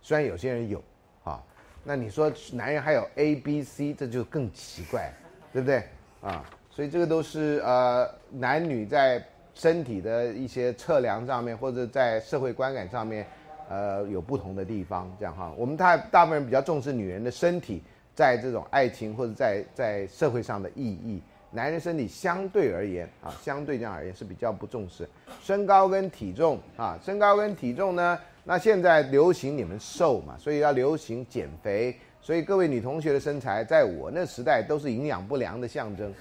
[0.00, 0.80] 虽然有些人有，
[1.24, 1.42] 啊，
[1.82, 5.12] 那你说男人还有 A、B、C，这就更奇怪，
[5.52, 5.82] 对不对？
[6.20, 9.20] 啊，所以这个都是呃男女在。
[9.52, 13.26] 身体的一些测量上面，或者在社会观感上面，
[13.70, 15.54] 呃，有不同的地方，这样哈。
[15.56, 17.80] 我们大大部分人比较重视女人的身体，
[18.14, 21.22] 在这种爱情或者在在社会上的意义。
[21.50, 25.08] 男人身体相对而言啊，相对这样而言是比较不重视。
[25.40, 31.96] 身高跟体重啊，身高跟体重呢，那现在流行你们瘦嘛，所以要流行减肥。
[32.20, 36.12] 所以各位女同学的身材，在我那时代都是营养不良的象征。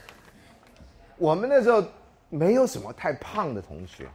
[1.18, 1.84] 我们那时候。
[2.32, 4.06] 没有什么太胖的同学，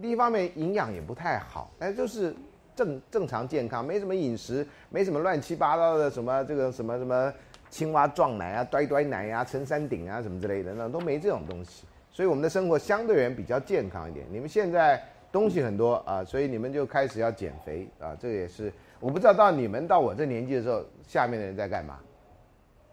[0.00, 2.34] 第一方面营养也不太好，但，就是
[2.74, 7.32] 正正常健康，没什么饮食，没什么乱七八糟的什么这个什么什么
[7.68, 14.26] 青蛙撞奶啊、呆呆奶啊、陈山顶啊什么之类的，那都没这种东西，所以我们的生活相对而言比较健康一点。
[14.30, 21.98] 你们现在东西很多啊，所以你们就开始要减肥啊，这也是我不知道到你们到我这年纪的时候，下面的人在干嘛？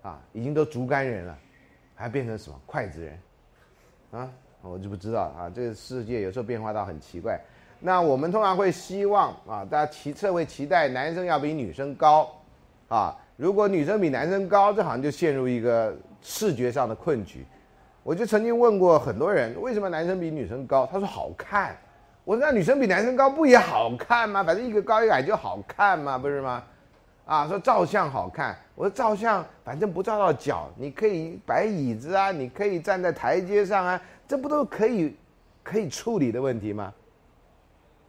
[0.02, 1.38] 啊，已经都竹竿人了，
[1.96, 3.20] 还变成什么筷子人？
[4.12, 4.32] 啊？
[4.62, 7.40] 我就不知道啊，这个世界有时候变化到很奇怪。
[7.82, 12.30] 那我们通常会希望啊，大家期测会期待男生要比女生高，
[12.90, 17.46] 啊，如果女生比男生高，这好像就陷入一个视觉上的困局。
[18.04, 20.86] 我就曾经问过很多人，为什么男生比女生高？
[20.92, 21.76] 他说好看。
[22.26, 24.44] 我说那女生比男生高不也好看吗？
[24.44, 26.64] 反正一个高一个矮就好看嘛，不是吗？
[27.26, 28.58] 啊，说照相好看。
[28.76, 34.02] 我说照相反正不照到脚，你可以摆椅子啊，你可以站在台阶上啊。
[34.28, 35.16] 这不都可以
[35.64, 36.94] 可以处理的问题吗？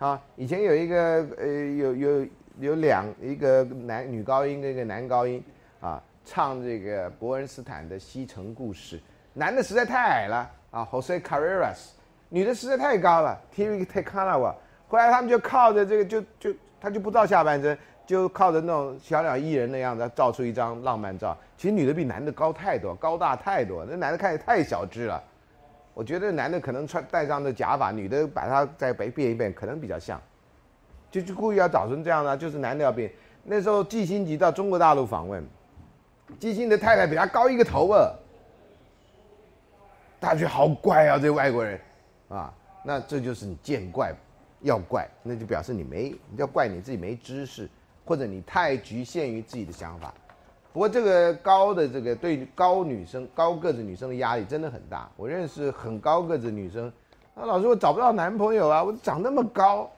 [0.00, 0.96] 啊，以前有一个
[1.36, 1.46] 呃，
[1.76, 2.26] 有有
[2.58, 5.44] 有两一个男女高音跟一个男高音
[5.78, 8.96] 啊，唱这个伯恩斯坦的《西城故事》，
[9.34, 11.90] 男的实在太矮了啊，Jose Carreras，
[12.30, 14.54] 女的实在太高了，Tiri t e k a n a w a
[14.88, 17.76] 后来他们就靠着这个，就就他就不照下半身，
[18.06, 21.36] 就靠着那种小鸟依人的样子，照出一张浪漫照。
[21.58, 25.22] 其实女的比男的高太多，高大太多，那男的看起来太小只了。
[25.92, 30.20] 我觉得男的可能穿戴上的假发，女的把它再变变一变，可能比较像，
[31.10, 33.12] 就就故意要找成这样的，就是男的要变。
[33.42, 35.44] 那时候季星吉到中国大陆访问，
[36.38, 38.12] 季星的太太比他高一个头啊，
[40.20, 41.80] 大家觉得好怪啊，这外国人，
[42.28, 44.14] 啊，那这就是你见怪
[44.60, 47.68] 要怪，那就表示你没要怪你自己没知识，
[48.04, 50.14] 或者你太局限于自己的想法。
[50.72, 55.10] 不过这个高的这个对高女生高个子女生的压力真的很大。
[55.16, 56.86] 我认识很高个子女生，
[57.34, 59.90] 啊，老师我找不到男朋友啊，我长那么高。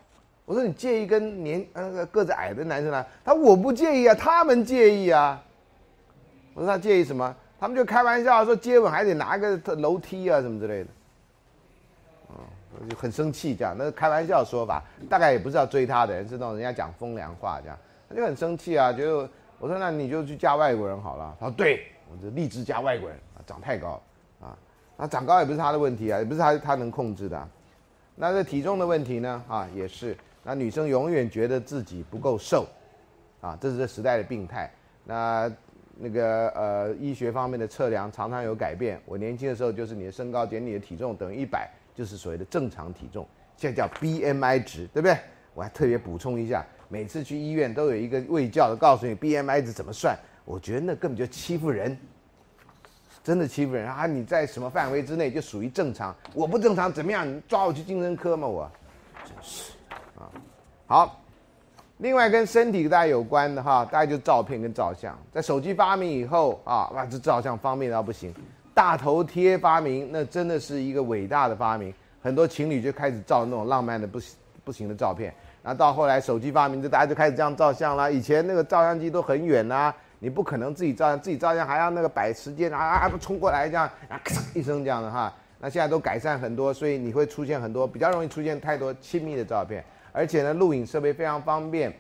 [0.47, 3.07] 我说你介意跟年呃个子矮的男生来？
[3.23, 5.39] 他说我不介意啊，他们介意啊。
[6.55, 7.37] 我说他介意什么？
[7.61, 10.91] 他们就开玩笑说接吻还得拿个楼梯啊什么之类的。
[12.29, 12.35] 哦，
[12.89, 19.29] 就很生气这样，那开玩笑说法，大概也不是要追她的人，是那种人家讲风凉话这样，他就很生气啊，觉得。
[19.63, 21.37] 我说那你就去嫁外国人好了。
[21.39, 24.03] 他说对，我就立志嫁外国人啊，长太高
[24.41, 24.59] 啊，
[24.97, 27.49] 那长高也不是他的问题啊，也不是他他能控制的。
[28.17, 30.17] 那这体重的问题呢啊，也是。
[30.43, 32.67] 那女生永远觉得自己不够瘦，
[33.41, 34.69] 啊，这是这时代的病态。
[35.05, 35.49] 那
[35.97, 39.01] 那个呃医学方面的测量常常有改变。
[39.07, 43.25] 我年轻的时候就是你的身高减你的体重等于一百，就是所谓的正常体重，
[43.57, 45.17] 现在叫 BMI 值，对不对？
[45.55, 50.15] 我还特别补充一下，每次去医院都有一个卫教的告诉你 BMI 值怎么算，
[50.45, 51.97] 我觉得那根本就欺负人，
[53.25, 54.05] 真的欺负人啊！
[54.07, 57.27] 你在什么范围之内就属于正常，我不正常怎么样？
[57.27, 58.47] 你抓我去精神科吗？
[58.47, 58.71] 我
[59.25, 59.73] 真是
[60.19, 60.29] 啊！
[60.87, 61.19] 好。
[61.97, 65.19] 另外跟身体大家有关的哈，大概就照片跟照相。
[65.33, 68.35] 在手机发明以后啊，哇，这照相方便到不行。
[68.75, 71.95] 大头贴发明，那真的是一个伟大的发明。
[72.21, 75.33] 很多情侣就开始照那种浪漫的不行不行的照片。
[75.63, 78.11] 那到后来手机发明，就大家就开始这样照相啦。
[78.11, 85.33] 以前那个照相机都很远呐，你不可能自己照相，自己照相还要那个摆时间啊啊，冲过来这样啊，咔嚓一声这样的哈。
[85.61, 89.85] 那现在都改善很多，所以你会出现很多比较容易出现太多亲密的照片。
[90.11, 91.93] 而且呢，录影设备非常方便，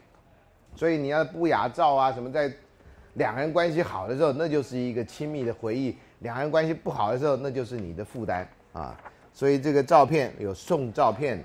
[0.75, 2.53] 所以你要不雅照啊什么，在
[3.15, 8.99] 两个人关系好的时候，那就是一个亲密的回忆；两个人关系不好的时候，那就是你的负担啊。
[9.33, 11.43] 所以这个照片有送照片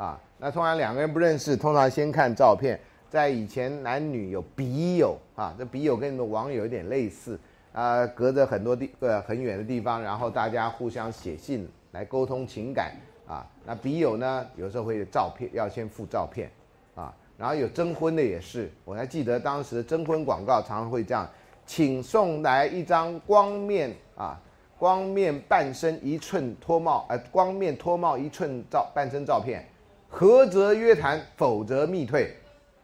[0.00, 2.80] 啊，那通常两个人不认识，通常先看照片。
[3.10, 7.38] 在以前男女有笔友啊，这笔友跟你们网友有点类似
[7.74, 12.94] 啊，隔着很多地呃很远的地方，然后大家互相写信来沟通情感。
[13.26, 14.46] 啊，那笔友呢？
[14.56, 16.50] 有时候会有照片，要先附照片，
[16.94, 21.28] 啊，然后有征婚的也是，我还记得当时征婚广告常常会这样，
[21.66, 24.40] 请送来一张光面啊，
[24.78, 29.64] 光面半身一寸脱帽，呃，光面脱帽一寸照半身照片，
[30.10, 32.36] 合则约谈，否则密退。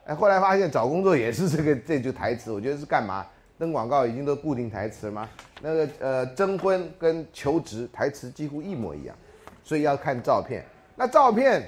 [0.07, 3.27] 哎，后来发现找工作也是这个 这句台词，我觉得是干嘛？
[3.59, 5.29] 登广告已经都固定台词了吗？
[5.61, 9.17] 那个呃，征婚跟求职台词几乎一模一样。
[9.65, 10.65] 所以要看照片，
[10.95, 11.61] 那照片，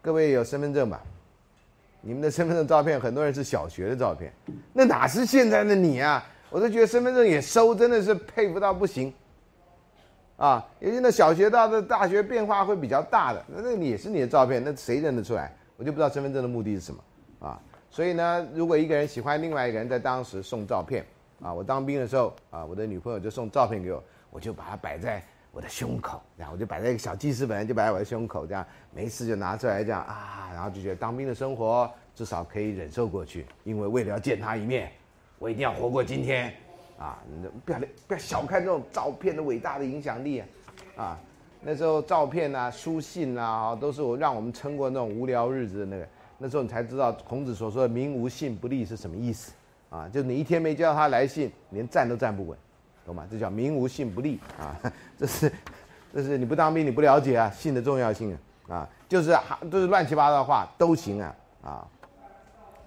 [0.00, 1.02] 各位有身份证吧？
[2.00, 4.32] 你们的身份证照片，很多人是小学的照片，
[4.72, 6.24] 那哪是现在的你啊？
[6.50, 9.12] 我都觉得身份证也收，真的是佩服到不行。
[10.38, 15.54] 啊，尤其那小学到的大学变化会比较大的，那那也是你的照片，那谁认得出来？
[15.76, 17.04] 我就不知道身份证的目的是什么
[17.40, 17.60] 啊。
[17.90, 21.04] 所以呢，如果一个人喜欢另外一个人，在当时送照片
[21.42, 25.22] 啊，我当兵的时候啊，我的女朋友就送照片给我，我就把它摆在。
[25.50, 28.64] 我的胸口，然后我就摆在一个小记事本，就摆在我的胸口，这样
[28.94, 34.92] 没事就拿出来这样啊，然后就觉得当兵的生活至少可以忍受过去，因为为了要见他一面，
[35.38, 36.54] 我一定要活过今天，
[36.98, 37.18] 啊，
[37.64, 40.46] 不要不要小看这种照片的伟大的影响力啊，
[40.96, 41.20] 啊，
[41.62, 49.52] 那时候照片啊、书信啊，都是我让我们撑过那种无聊日子的那个，那时候你才知道孔子所说的“民无信不立”是什么意思，
[49.90, 52.58] 啊，就你一天没接到他来信，连站都站不稳。
[53.06, 53.26] 懂吗？
[53.30, 54.76] 这叫民无信不立啊！
[55.16, 55.50] 这是，
[56.12, 58.36] 这是你不当兵你不了解啊，信的重要性
[58.68, 58.74] 啊！
[58.74, 59.34] 啊，就是
[59.70, 61.88] 都是乱七八糟的话都行啊啊！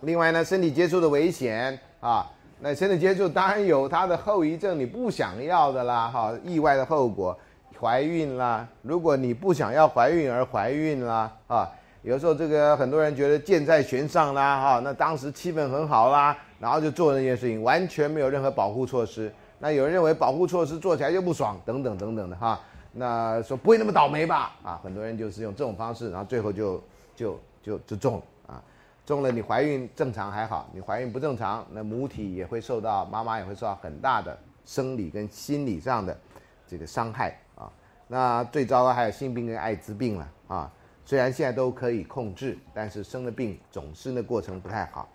[0.01, 2.31] 另外呢，身体接触的危险啊，
[2.63, 7.35] 那身体接触当然有它的后遗症，你不想要的啦哈，意外的后果，
[7.79, 11.67] 怀孕啦，如果你不想要怀孕而怀孕啦啊，
[12.03, 19.33] 有时候这个很多人觉得箭在弦上啦哈，那当时气氛很好啦，然后就做那件事情，完全没有任何保护措施。
[19.57, 22.59] 那有人认为保护措施做起来就不爽，等等等等的哈。
[22.93, 24.53] 那说不会那么倒霉吧？
[24.61, 26.83] 啊，很多人就是用这种方式，然后最后就
[27.15, 28.21] 就就就中了。
[29.05, 36.17] 中了你怀孕正常还好，你怀孕不正常，那母体也会受到，妈妈也会受到很大的生理跟心理上的
[36.67, 37.71] 这个伤害啊。
[38.07, 40.71] 那最糟糕还有性病跟艾滋病了啊。
[41.03, 45.09] 虽然现在都可以控制，但是生了病总是那过程不太好。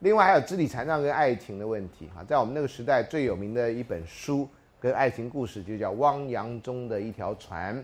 [0.00, 7.76] 另外还有肢体残障跟爱情的问题哈，在我们那个时代最有名的一本书跟爱情故事就叫《汪洋中的一条船》，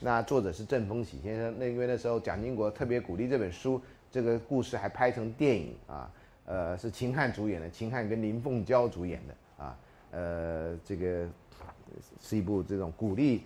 [0.00, 1.54] 那作者是郑丰喜先生。
[1.58, 3.80] 那因为那时候蒋经国特别鼓励这本书，
[4.10, 6.10] 这个故事还拍成电影啊，
[6.46, 9.78] 呃是秦汉主演的，秦汉跟林凤娇主演的啊，
[10.12, 11.26] 呃这个
[12.20, 13.44] 是一部这种鼓励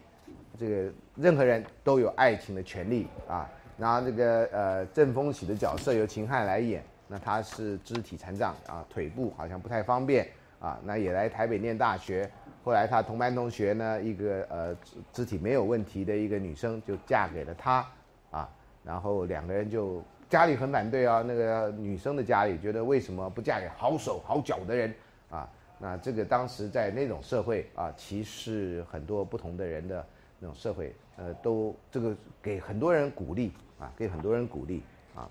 [0.59, 6.83] 这个任何人都有爱情的权利啊，然后这个呃郑丰喜的角色由秦汉来演。
[7.09, 10.27] 那他是肢体残障啊，腿部好像不太方便
[10.59, 10.81] 啊。
[10.83, 12.31] 那也来台北念大学，
[12.65, 14.75] 后来他同班同学呢，一个呃
[15.13, 17.87] 肢体没有问题的一个女生就嫁给了他
[18.31, 18.49] 啊。
[18.83, 20.03] 然后两个人就
[20.33, 24.95] 家里很反对啊，那个女生的家里觉得为什么不嫁给好手好脚的人
[25.29, 25.47] 啊？
[25.79, 30.03] 那这个当时在那种社会啊，歧视很多不同的人的
[30.39, 34.83] 那种社会，呃，都这个给很多人鼓励啊，给很多人鼓励
[35.15, 35.29] 啊。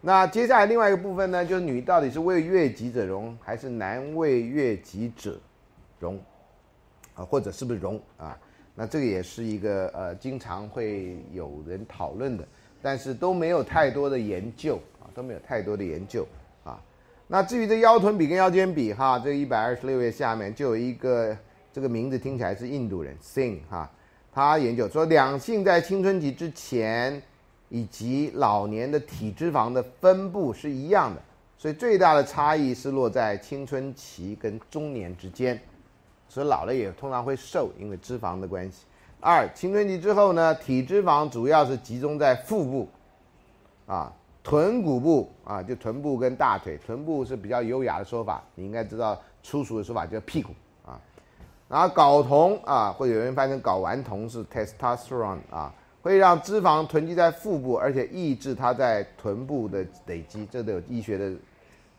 [0.00, 5.38] 那接下来另外一个部分呢，就是女到底是为悦己者容，还是男为悦己者
[6.00, 6.18] 容，
[7.12, 8.34] 啊，或者是不是容啊？
[8.74, 12.48] 那这个也是一个呃，经常会有人讨论的，
[12.80, 16.26] 但是都没有太多的研究啊，都没有太多的研究
[16.64, 16.80] 啊。
[17.26, 21.36] 那至于这腰臀比跟腰间比哈，这一百二十六页下面就有一个
[21.72, 23.90] 这个名字听起来是印度人 Sing 哈，
[24.32, 27.20] 他研究说两性在青春期之前
[27.68, 31.20] 以及老年的体脂肪的分布是一样的，
[31.58, 35.60] 所以最大的差异是落在青春期跟中年之间，
[36.28, 38.84] 所以老了也通常会瘦，因为脂肪的关系。
[39.20, 42.88] 二青春期之后呢，体脂肪主要是集中在腹部，
[43.86, 44.12] 啊。
[44.44, 50.54] 臀骨部啊，就臀部跟大腿，臀部是比较优雅的说法，你应该知道粗俗的说法叫屁股
[50.86, 50.98] 啊。
[51.68, 61.30] 然后睾酮啊，或者有人翻成睾丸酮是 testosterone 啊，会让脂肪囤积在腹部，而且抑制它在臀部的累积，这都有医学的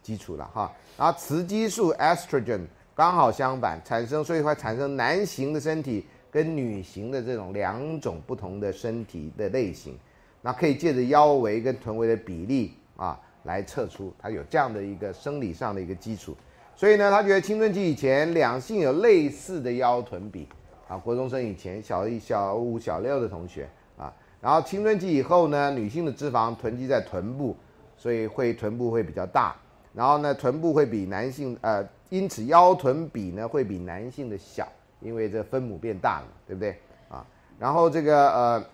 [0.01, 0.71] 基础了哈。
[0.97, 2.61] 然后雌激素 estrogen
[2.95, 9.97] 刚好相反，产生所以会产生男型的身体跟女型的这种两种不同的身体的类型。
[10.41, 16.35] 那可以借着腰围跟臀围的比例啊，来测出它有这样的一个生理上的一个基础。
[16.75, 20.47] 所以呢，他觉得青春期以前两性有类似的腰臀比
[20.87, 23.67] 啊，国中生以前小一、小五、小六的同学
[23.97, 27.53] 啊，然后青春期以后呢，女性的脂肪囤积在臀部，
[27.97, 29.53] 所以会臀部会比较大，
[29.93, 34.65] 然后呢，臀部会比男性呃，因此腰臀比呢会比男性的小，
[35.01, 36.77] 因为这分母变大了，对不对
[37.09, 37.25] 啊？
[37.57, 38.65] 然后这个呃。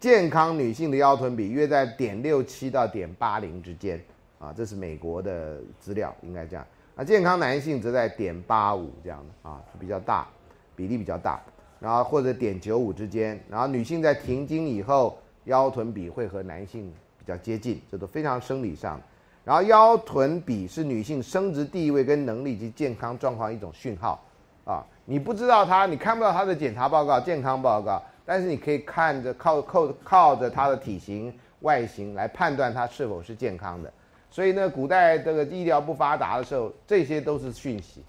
[0.00, 4.00] 健康女性的腰臀比约在点六七到点八零之间，
[4.38, 6.64] 啊，这是美国的资料，应该这样。
[6.94, 10.28] 那健康男性则在点八五这样的啊，比较大，
[10.76, 11.40] 比例比较大。
[11.80, 13.40] 然后或者点九五之间。
[13.50, 19.00] 然后女性在停经以后，腰臀比会和男性比较接近，这都非常生理上。
[19.44, 24.24] 然后腰臀比是女性生殖地位跟能力及健康状况一种讯号，
[24.64, 28.02] 啊，你不知道他，你看不到他的检查报告、健康报告。
[28.26, 33.90] 但是你可以看着靠靠靠着他的体型外形来判断他是否是健康的，
[34.30, 38.04] 所以呢，古代这个医疗不发达的时候，这些都是讯息，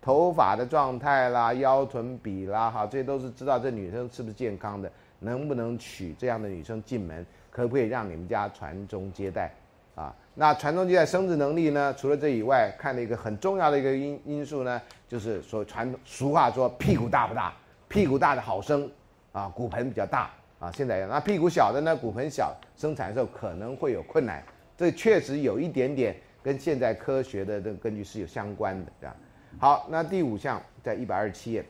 [0.00, 4.88] 头发的状态啦、腰臀比啦，哈，这些都是知道这女生是不是健康的，
[5.18, 9.52] 能不能娶这样的女生进门，可不可以让你们家传宗接代，
[9.96, 11.92] 啊，那传宗接代生殖能力呢？
[11.98, 17.52] 除了这以外，看的一个很重要的一个因因素呢，就是说传俗话说屁股大不大，
[17.88, 18.88] 屁股大的好生。
[19.32, 24.42] 啊，骨盆比较大啊，现在那屁股小的呢，骨盆小，生产的时候可能会有困难，
[24.78, 29.16] 这确实有一点点跟现在科学的这个根据是有相关的，对吧？
[29.58, 31.62] 好，那第五项在一百二十七页，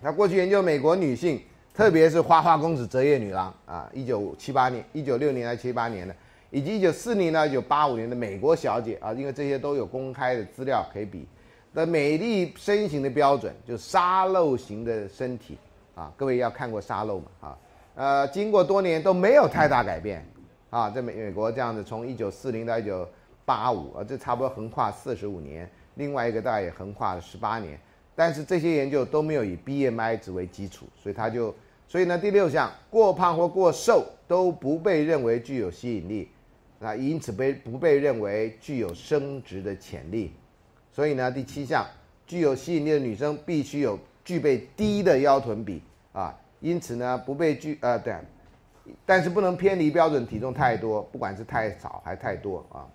[0.00, 1.42] 那过去研究美国女性，
[1.74, 6.16] 特别是花花公子、折叶女郎啊，一九七八年、一九六年到七八年的，
[6.50, 11.26] 以及一九四零到一九八五年的美国小姐啊，因为这些都有公开的资料可以比
[11.74, 15.56] 的美丽身形的标准，就沙漏型的身体。
[15.94, 17.26] 啊，各位要看过沙漏嘛？
[17.40, 17.58] 啊，
[17.96, 20.24] 呃，经过多年都没有太大改变，
[20.70, 23.04] 啊，在美美国这样子，从一九四零到一九
[23.44, 27.76] 八五，啊，这差不多横跨四十五年，另外一个大概也横跨了十八年，
[28.14, 31.52] 但是这些研究都没有以 BMI 值为基础，所以它就，
[31.88, 36.28] 所以呢，第六项，过胖或过瘦都不被认为具有吸引力，
[36.80, 40.32] 啊，因此被不被认为具有升值的潜力，
[40.92, 41.86] 所以呢，第七项，
[42.26, 45.82] 具有吸引力的女生必须有具备低的腰臀比。
[46.12, 48.14] 啊，因此呢，不被拒呃对，
[49.06, 52.86] 但是不能偏离标准体重太多，不管是太少还太多啊。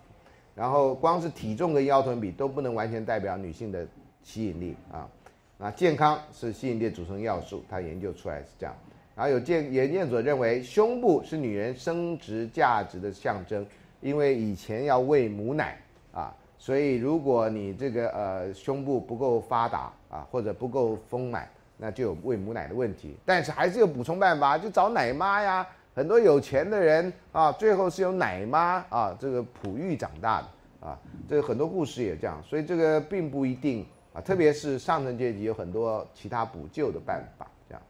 [0.56, 3.88] 然后光是体重跟腰臀比都不能完全代表女性的
[4.24, 5.10] 吸引力啊。
[5.58, 8.76] 那健康是吸引力的组成要素，他研究出来是这样。
[9.16, 13.66] 然后有研研究者认为，胸部是女人生殖价值的象征，
[14.02, 15.78] 因为以前要喂母奶
[16.14, 21.48] 啊，所以如果你这个呃胸部不够发达啊，或者不够丰满。
[21.76, 25.68] 那就有喂母奶的问题，但是还是有补充办法，就找奶妈呀。
[25.94, 30.98] 很多有钱的人啊，最后是由奶妈啊这个哺育长大的啊。
[31.28, 34.22] 这个很多故事也这样，所以这个并不一定啊。
[34.22, 37.46] 特别是上层阶级有很多其他补救的办法。
[37.68, 37.82] 这样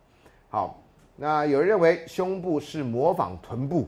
[0.49, 0.81] 好，
[1.15, 3.87] 那有人认为胸部是模仿臀部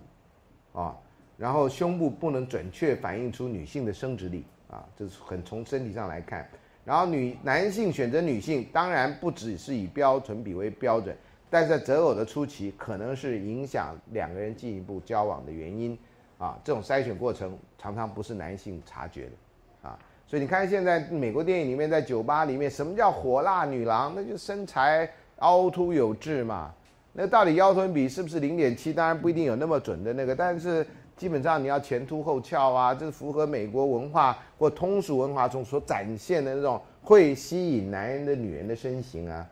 [0.73, 0.95] 啊，
[1.37, 6.47] 然后胸部不能准确反映出女性的生殖力啊，这是很从身体上来看。
[6.83, 11.17] 然后女男性选择女性，当然不只是以标准比为标准，
[11.49, 15.97] 但是在择偶的初期，可能是影响两个人进一步交往的原因，
[16.37, 19.97] 啊，这种筛选过程常常不是男性察觉的，啊，
[20.27, 24.13] 所以你看现在美国电影里面，在酒吧里面，什么叫火辣女郎？
[24.15, 26.71] 那就身材凹凸有致嘛，
[27.17, 28.93] 那到底腰臀比是不是零点七？
[28.93, 30.85] 当然不一定有那么准的那个，但是。
[31.17, 39.47] 基本上你要前凸后翘啊，这是符合美国文化或通俗文化中所展现的那种会吸引男人的女人的身形啊。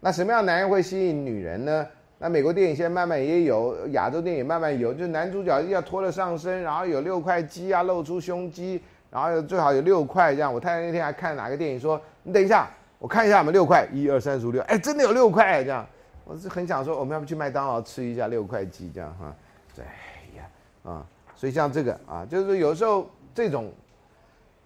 [0.00, 1.86] 那什么样男人会吸引女人呢？
[2.18, 8.80] 那美国电影现在慢慢也有，亚洲电影慢慢有，就男主角要脱了上身，然后有六块肌啊，露出胸肌，
[9.10, 10.50] 然后最好有六块这样。
[10.50, 12.66] 我太太那天还看哪个电影说，你等一下，
[12.98, 15.86] 我看一下，我们六块，一二三四五六，哎，真的有六块这样。
[16.24, 19.34] 我是很想说，我们要不去麦当劳吃一下六块鸡这样哈？
[19.78, 20.48] 哎呀
[20.84, 21.06] 啊，
[21.36, 23.72] 所以像这个啊，就是有时候这种。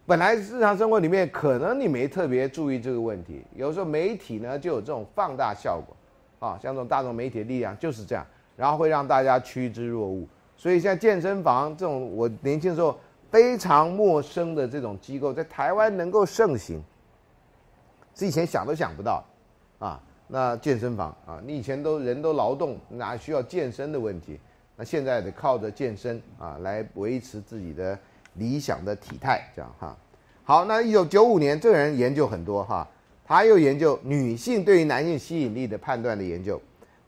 [0.06, 5.94] 本来日常生活里面可能你没特别注意这个问题，有时候媒体呢就有这种放大效果，
[6.48, 10.26] 啊，像这种大众媒体的力量就是这样，然后会让大家趋之若鹜。
[10.56, 12.98] 所以像健身房这种我年轻时候
[13.30, 16.82] 非常陌生的这种机构，在台湾能够盛行，
[18.14, 19.22] 是以前想都想不到，
[19.78, 24.38] 啊，那健身房啊，你以前都人都劳动，哪需要健身的问题？
[24.76, 27.98] 那现在得靠着健身啊来维持自己的。
[28.34, 29.96] 理想的体态，这样哈，
[30.44, 32.86] 好，那一九九五年，这个人研究很多哈，
[33.24, 36.60] 他又研究女性对于男性吸引力的判断的研究，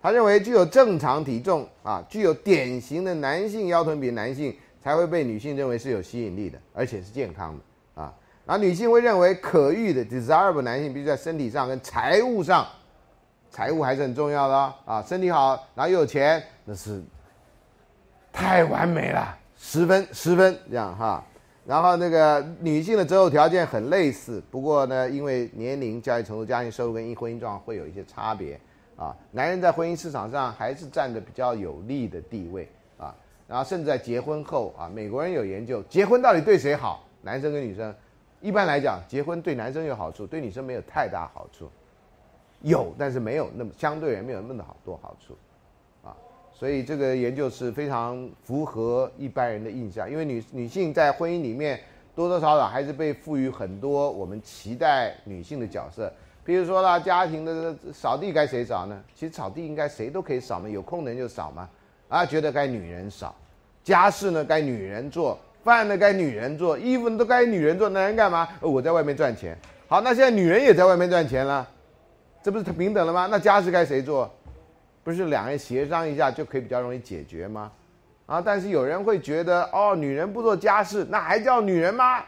[0.03, 4.53] 他认为具有正常体重啊，具有典型的男性腰臀比男性
[4.83, 8.13] 才会被女性认为是有吸引力的，而且是健康的啊，
[8.45, 12.67] 然后女性会认为可遇的 desirable 男性必须在身体上跟财务上，
[13.51, 17.03] 财务还是很重要的啊，身体好，然后又有钱，那是
[18.33, 19.37] 太完美了。
[19.57, 21.23] 十分十分这样哈，
[21.67, 28.59] 然后那个女性的择偶条件很类似，不过呢，因为年龄、教育程度、家庭收入跟婚姻状况会有一些差别
[28.97, 29.15] 啊。
[29.33, 33.15] 男人在婚姻市场上还是占着比较有利的地位啊。
[33.47, 37.05] 然后甚至在结婚后啊，美国人有研究，结婚到底对谁好？
[37.21, 37.95] 男生跟女生，
[38.41, 41.71] 一般来讲，结婚对男生有好处，对女生没有太大好处，
[42.63, 45.37] 有，但是没有那么相对也没有那么好多好处。
[46.03, 46.17] 啊
[46.53, 51.81] 所以这个研究是非常符合一般人的印象，因为女女性在婚姻里面
[52.15, 56.13] 多多少少还是被赋予很多我们期待女性的角色，
[56.45, 59.03] 比如说啦，家庭的扫地该谁扫呢？
[59.15, 61.69] 其实扫地应该谁都可以扫嘛，有空的人就扫嘛。
[62.09, 63.35] 啊，觉得该女人扫，
[63.83, 68.47] 家事呢该女人做，饭呢该女人做，衣服都该女人做，男人干嘛？
[68.61, 69.57] 我在外面赚钱。
[69.87, 71.67] 好，那现在女人也在外面赚钱了，
[72.43, 73.27] 这不是平等了吗？
[73.31, 74.31] 那家事该谁做？
[75.03, 77.73] 不是两人协商一下就可以比较容易解决吗？
[78.27, 78.41] 啊！
[78.41, 82.23] 但是有人会觉得，哦，女人不做家事，那还叫女人吗？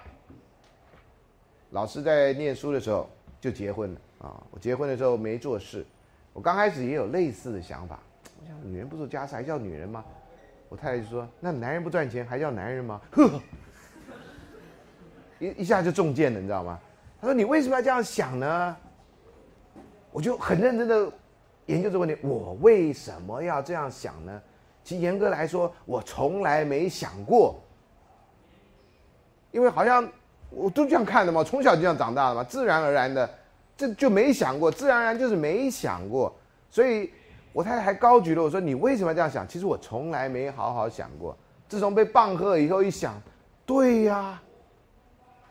[1.70, 3.08] 老师在念书的时候
[3.40, 4.42] 就结婚了啊！
[4.50, 5.86] 我结婚的时候没做事，
[6.32, 7.98] 我刚开始也有类似的想法。
[8.40, 10.04] 我想，女人不做家事还叫女人吗？
[10.68, 13.40] 我太太就说：“那男人不赚钱还叫男人吗？” 呵，
[15.38, 16.80] 一一下就中箭了，你知道吗？
[17.20, 18.76] 他说：“你为什么要这样想呢？”
[20.12, 21.10] 我就很认真的。
[21.66, 24.42] 研究这个问题，我为什么要这样想呢？
[24.82, 27.54] 其实严格来说，我从来没想过，
[29.52, 30.06] 因为好像
[30.50, 33.30] 我都这样看的嘛，从小就这样长大的嘛，自然而然的，
[33.76, 36.34] 这就没想过，自然而然就是没想过。
[36.68, 37.12] 所以
[37.52, 41.34] 我太太还高举了我说：“你为什么要这样想？”其实我从来没好好想过。
[41.68, 43.14] 自从被棒喝以后，一想，
[43.64, 44.42] 对呀，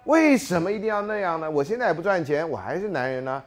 [0.04, 1.50] 为什么一定要那样呢？
[1.50, 3.42] 我现在也不赚钱，我还是男人呢，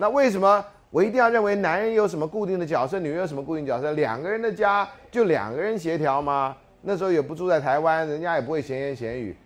[0.00, 0.64] 那为什么？
[0.90, 3.92] 我一定要认为男人有什么固定的角色，女人有什么固定角色？
[3.92, 6.56] 两个人的家就两个人协调吗？
[6.80, 9.36] 那时候也不住在台湾，人家也不会闲言闲语。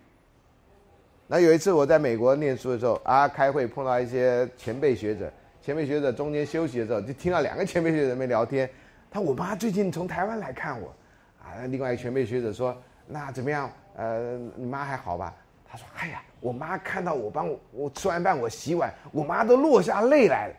[1.27, 5.33] 那有一次我在美国念书的时候啊，开会碰到一些前辈学者，
[5.63, 8.69] 前辈学者中间休息的时候，就听到两个前辈学者在那聊天。
[9.11, 10.95] 他我妈最近从台湾来看我，
[11.43, 12.77] 啊，另外一个前辈学者说，
[13.07, 13.69] 那怎么样？
[13.97, 15.35] 呃，你妈还好吧？
[15.69, 20.55] 他说，哎呀，我妈看到我帮我我吃完饭我洗碗，我妈都落下泪来了。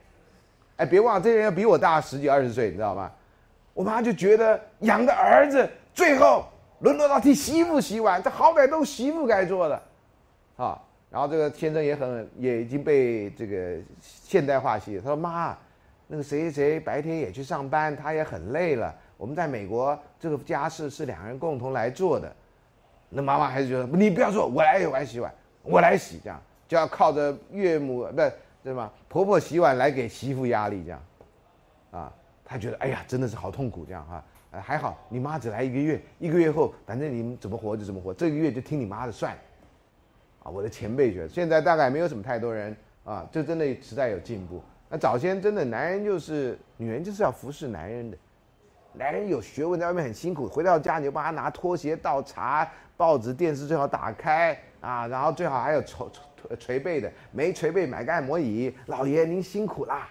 [0.77, 3.11] 哎，别忘了，这人要比我大十几二十岁，你知道吗？
[3.73, 6.45] 我妈就觉得养个儿子，最后
[6.79, 9.81] 沦落到替媳妇洗碗，这好歹都媳妇该做的，
[10.55, 10.81] 啊。
[11.11, 14.97] 然后这个先生也很，也已经被这个现代化洗。
[14.97, 15.55] 他说：“妈，
[16.07, 18.91] 那个谁谁谁白天也去上班，他也很累了。
[19.15, 22.36] 我们在美国，这个家事是两个人共同来做的。
[23.09, 25.31] 那妈妈还是觉得你不要做，我来我来洗碗，
[25.64, 28.22] 我来洗，这样就要靠着岳母不。”
[28.64, 28.89] 对吗？
[29.09, 31.03] 婆婆洗碗来给媳妇压力，这样，
[31.91, 32.14] 啊，
[32.45, 34.24] 她觉得哎呀，真的是好痛苦，这样哈，
[34.61, 39.41] 还好你妈只来一个月，一个月后，反正你们怎么活就怎么活，这个月就听你妈的算了，
[40.43, 44.64] 啊，我的前辈觉得，现在大概没有什么太多人啊，这真的时代有进步。
[44.88, 48.18] 那早先真的男人就是女人就是要服侍男人的，
[48.93, 56.21] 男人有学问在外面很辛苦，回到家你就帮他拿拖鞋倒茶，报纸电视最好打开啊，然后最好还有捶捶。
[56.59, 58.75] 捶背的没捶背，买个按摩椅。
[58.88, 60.09] 老爷您辛苦啦。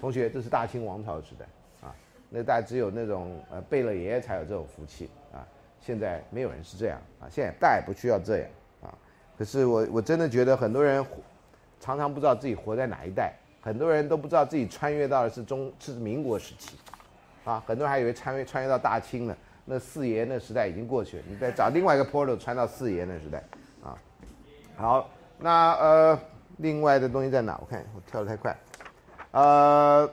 [0.00, 1.44] 同学，这是大清王朝时代
[1.86, 1.94] 啊，
[2.30, 5.46] 那大家只有那种呃贝勒爷才有这种福气啊。
[5.78, 8.48] 现在没有人是这样啊，现在大也不需要这样
[8.80, 8.88] 啊。
[9.36, 11.04] 可是我我真的觉得很多人
[11.78, 16.78] 常常不知道自己活在哪一代，很多人都不知道自己穿越到的是中是民国时期
[17.44, 23.42] 啊，很多人还以为穿越穿越到大清了，那四爷那时代已经过去了，你再找另外一个 portal 穿到四爷那时代
[23.82, 23.96] 啊。
[24.76, 25.08] 好，
[25.38, 26.18] 那呃，
[26.56, 27.56] 另外的东西在哪？
[27.60, 28.56] 我看我跳的太快。
[29.30, 30.10] 呃，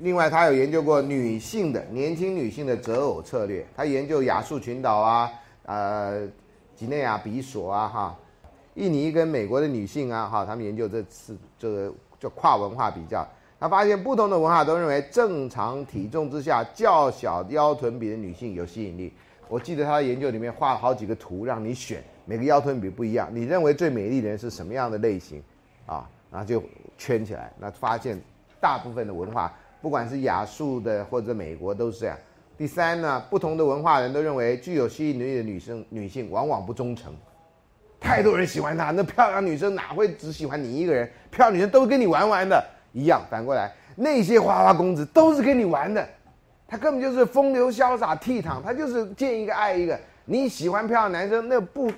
[0.00, 5.30] 另外他有研究过女性的年轻女性的择偶策略，他研究亚述群岛啊，
[5.64, 6.26] 呃，
[6.74, 8.18] 几内亚比索啊，哈，
[8.74, 13.26] 印尼跟美国的女性啊，哈，他们研究这次这个叫跨文化比较。
[13.58, 19.12] 他发现不同的文化都认为正常体重之下较小腰臀比的女性有吸引力。
[19.48, 23.28] 我记得他的研究里面画了好几个图让你选，每个腰臀比不一样。
[23.32, 25.42] 你认为最美丽的人是什么样的类型？
[25.86, 26.62] 啊，然后就
[26.98, 27.52] 圈起来。
[27.58, 28.20] 那发现
[28.60, 32.16] 大部分的文化，不管是亚述的或者美国都是这样。
[32.56, 37.14] 第三呢，不同的文化人都认为具有吸引力的女生女性往往不忠诚。
[38.00, 41.08] 太多人喜欢她，那漂亮女生哪会只喜欢你一个人？
[41.30, 42.64] 漂亮女生都跟你玩玩的。
[42.94, 46.08] 一样，反过来，那些花花公子都是跟你玩的，
[46.66, 49.98] 他根本就是风流潇洒倜傥，他就是见一个爱一个。
[50.24, 51.92] 你喜欢漂亮男生，那不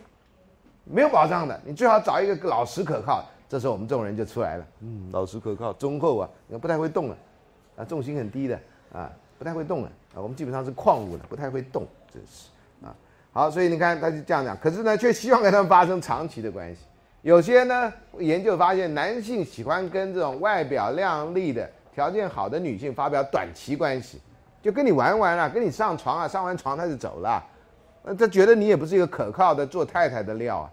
[0.82, 3.24] 没有保障的，你最好找一个老实可靠。
[3.48, 6.28] 这时候我们这种人就出来了，嗯，老实可靠，忠厚啊，
[6.60, 7.16] 不太会动了，
[7.76, 8.58] 啊，重心很低的
[8.92, 12.48] 啊，不太会动了啊，我们基本上是矿物的，不太会动，真是
[12.84, 12.90] 啊。
[13.32, 16.80] 好，所以你看他就这样讲，可是呢，却希望跟他们发生长期的关系。
[17.26, 24.20] 有些呢，研究发现男性喜欢跟这种外表靓丽的、条件好的女性发表短期关系，
[24.62, 27.44] 就跟你玩玩啊，跟你上床啊，上完床他就走了，
[28.04, 30.70] 呃，他觉得你也不是一个可靠的做太太的料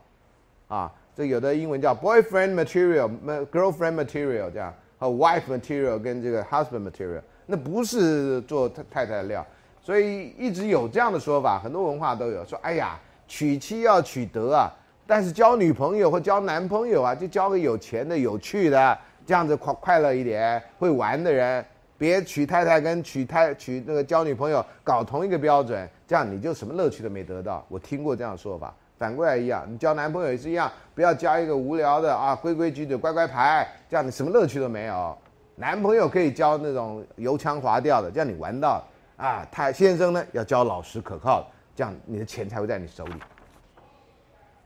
[0.68, 3.10] 啊，啊，这有的英文叫 boyfriend material、
[3.52, 9.44] girlfriend material 这样，和 wife material 跟这个 husband material，那不是做太太太的料，
[9.82, 14.72] 所以一直有这样的说法，很多文化都有说，哎呀，娶妻要娶德啊。
[15.06, 21.64] 但是交女朋友或交男朋友啊，就交个有钱的、有趣的，这样子快快乐一点，会玩的人。
[21.96, 27.66] 别娶太太跟娶太娶那个交女朋友搞同一个标准，这样你就什么乐趣都没得到。
[27.70, 28.74] 我听过这样说法。
[28.98, 35.18] 反过来一样，你交男朋友也是一样，不要交一个无聊的啊，规规矩矩、乖乖牌，这样你什么乐趣都没有。
[35.56, 38.84] 男朋友可以交那种油腔滑调的，这样你玩到
[39.16, 39.46] 啊。
[39.52, 43.14] 太先生呢，要交老实可靠的，这样你的钱才会在你手里。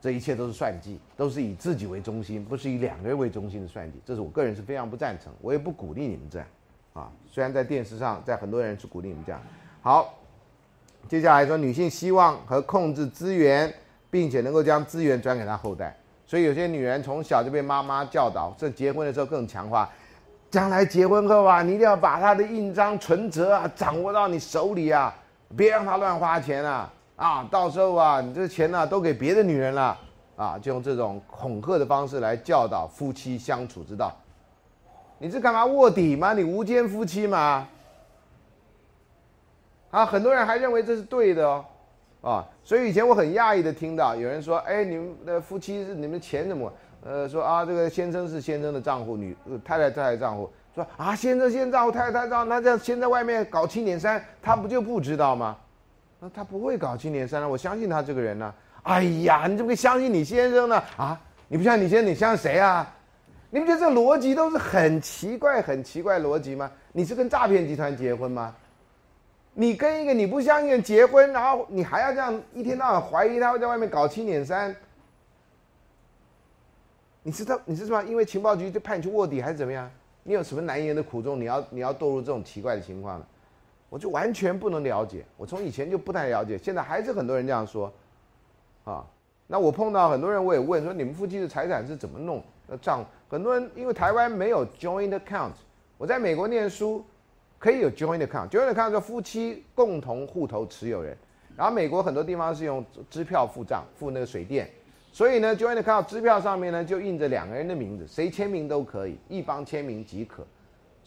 [0.00, 3.98] 这一切都是算计，都是以自己为中心，不是以两个人为中心的算计。
[4.04, 6.46] 这是我个人是非常不赞成，我也不鼓励你们这样，
[6.92, 9.40] 啊，虽然在电视上，在很多人是鼓励你们这样。
[9.82, 10.14] 好，
[11.08, 13.72] 接下来说女性希望和控制资源，
[14.08, 15.96] 并且能够将资源转给她后代，
[16.26, 19.90] 所以有些女人从小就被妈妈教导，这结婚的时候更强化，
[20.48, 25.12] 将来结婚后啊，你一定要把她的印章、存折啊掌握到你手里啊，
[25.56, 26.92] 别让她乱花钱啊。
[27.18, 29.98] 啊，到时候啊，你这钱呢都给别的女人了，
[30.36, 34.16] 啊，就用这种恐吓的方式来教导夫妻相处之道。
[35.18, 36.32] 你是干嘛卧底吗？
[36.32, 37.66] 你无间夫妻吗？
[39.90, 41.64] 啊，很多人还认为这是对的哦，
[42.22, 46.72] 啊，所以以前我很讶异的听到有人说，哎，你们的夫妻是你们钱怎么？
[47.04, 55.56] 呃，说啊，这个先生是先生的账户，女太太太太账户，说啊，先生先账户，太太账户，那这样先在外面搞七年三，他不就不知道吗？
[56.20, 58.52] 那他不会搞青年三了，我相信他这个人呢。
[58.82, 60.82] 哎呀，你怎么可以相信你先生呢？
[60.96, 62.94] 啊，你不相信你先生，你相信谁啊？
[63.50, 66.70] 你不觉得这逻辑都是很奇怪、很奇怪逻辑吗？
[66.92, 68.54] 你是跟诈骗集团结婚吗？
[69.54, 74.74] 你跟一个你不相信结婚，然后你还要这样一天到晚怀疑他会在外面搞青年三？
[77.22, 78.02] 你知道你是什么？
[78.04, 79.90] 因为情报局就派你去卧底还是怎么样？
[80.22, 81.40] 你有什么难言的苦衷？
[81.40, 83.26] 你要你要堕入这种奇怪的情况呢？
[83.90, 87.92] 我就完全不能了解，我从以前就不太了解，现在还是很多人这样说，
[88.84, 89.06] 啊，
[89.46, 92.42] 那我碰到很多人，我也问说你们夫妻的财产是怎么弄？
[92.66, 95.52] 那账很多人因为台湾没有 joint account，
[95.96, 97.02] 我在美国念书
[97.58, 101.16] 可以有 joint account，joint account 叫夫妻共同户头持有人，
[101.56, 104.68] 然后美国很多地方是用支票付账，付那个水电，
[105.12, 110.46] 所以呢 joint account 支票上面呢就印着两个人的名字，谁签名都可以，一方签名即可。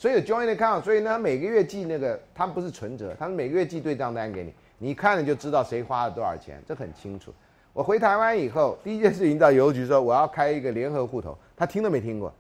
[0.02, 7.32] 所以有 joint account，所以呢，每个月寄那个，他不是存折，他们每个月寄对账单给你，你看了就知道谁花了多少钱，这很清楚。
[7.72, 12.34] 我回台湾以后，第一件事情到邮局说我要开一个联合户头，他听都没听过。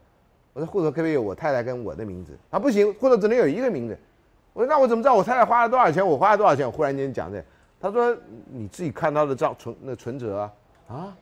[0.53, 2.35] 我说户头可不可以有我太太跟我的名字？
[2.49, 3.95] 啊，不行，户头只能有一个名字。
[4.53, 6.65] 我说那我怎么知道我太太花了多少钱，我花了多少钱？
[6.65, 7.45] 我忽然间讲这，
[7.79, 8.17] 他说
[8.51, 10.53] 你自己看他的账存那存折啊
[10.87, 11.17] 啊。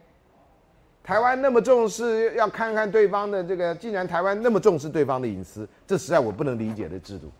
[1.03, 3.73] 台湾那么重视，要看看对方的这个。
[3.75, 7.31] 既然台湾那么重视对方的隐私，这实在我不能理解的制度。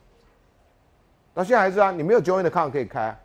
[1.34, 3.16] 到现在还是啊，你没有 joint 的 account 可以开，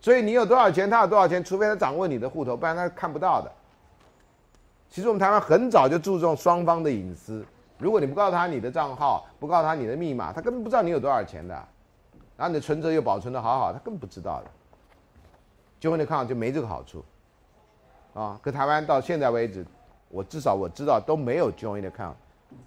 [0.00, 3.50] 所以你有多少钱，他有多少钱，除非他掌握你的户头，不然他看不到的。
[4.88, 7.44] 其实我们台湾很早就注重双方的隐私，
[7.78, 11.54] 如果你不告诉他你的账号，不告诉他你的密码，他根本不知道你有多少钱的。
[12.36, 14.50] 然后你的存折又保存的好好，他根本不知道的。
[15.80, 17.04] joint account 就没这个好处。
[18.14, 19.64] 啊，可台湾到现在为止，
[20.08, 22.14] 我至少我知道都没有 joint account，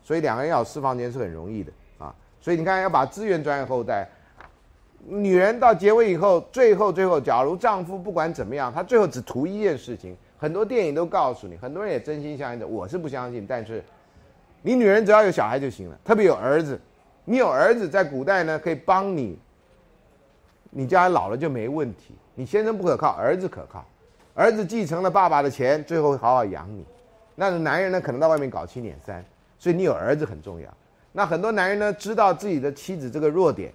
[0.01, 2.13] 所以两个人要私房钱是很容易的啊。
[2.41, 4.07] 所以你看，要把资源转给后代。
[5.07, 10.17] 女人到结婚以后，最后最后，假如丈夫不管怎么样，他最后只图一件事情。
[10.37, 13.45] 很多电影都告诉你，很多人也真心相信的，我是不相信。
[13.47, 13.83] 但是，
[14.63, 16.79] 你女人只要有小孩就行了，特别有儿子。
[17.23, 19.37] 你有儿子，在古代呢可以帮你，
[20.71, 22.15] 你将来老了就没问题。
[22.33, 23.85] 你先生不可靠，儿子可靠。
[24.35, 26.85] 儿子继承了爸爸的钱，最后会好好养你。
[27.35, 29.23] 那男人呢，可能到外面搞七捻三，
[29.57, 30.69] 所以你有儿子很重要。
[31.13, 33.71] 那很多男人呢，知道自己的妻子这个弱点，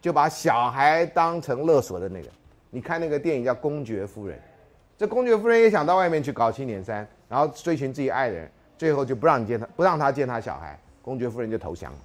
[0.00, 2.28] 就把小孩当成勒索的那个。
[2.70, 4.38] 你看那个电影叫《公爵夫人》，
[4.96, 8.48] 这公爵夫人也想到外面去搞七捻三，然后追寻自己爱的人，
[8.78, 11.98] 最后就不让你见他，不让他见他小孩，公爵夫人就投降了。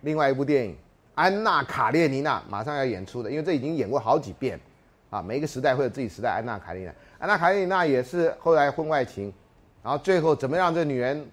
[0.00, 0.72] 另外一部电影
[1.14, 4.58] 《安娜卡列尼娜》马上要演出的，因为这已经演过好几遍。
[5.10, 6.30] 啊，每一个时代会有自己时代。
[6.30, 9.32] 安娜卡列娜，安娜卡列娜也是后来婚外情，
[9.82, 11.26] 然后最后怎么让这女人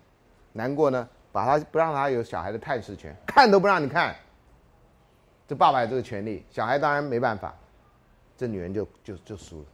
[0.54, 1.08] 难过呢？
[1.32, 4.16] 把她不让她有小孩的探视权， 看都不让你看。
[5.48, 7.54] 这爸爸有这个权利，小孩当然没办法，
[8.38, 9.66] 这女人就就就输了。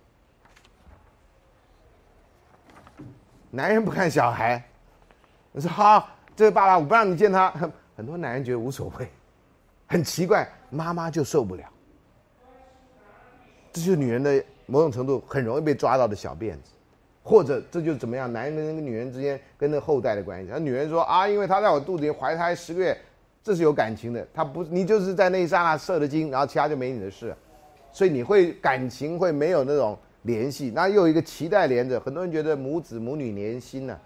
[3.52, 4.64] 男人不看小孩，
[5.52, 7.50] 我说好，这个爸爸我不让你见他，
[7.96, 9.08] 很多男人觉得无所谓，
[9.88, 11.71] 很奇怪，妈妈就受不了。
[13.74, 16.72] 这就是女人的某种程度很容易被抓到的小辫子，
[17.24, 18.32] 或者这就是怎么样？
[18.32, 20.50] 男人跟女人之间跟那后代的关系。
[20.52, 22.98] 那女人说啊，因为她在我肚子里怀胎十个月，
[23.44, 24.28] 这是有感情的。
[24.34, 27.34] 她不，你就是在那一刹那射的精，然后其他就没你的事，
[27.92, 30.72] 所以你会感情会没有那种联系。
[30.76, 33.98] 那又有一个脐带连着，很多人觉得母子母女连心呢，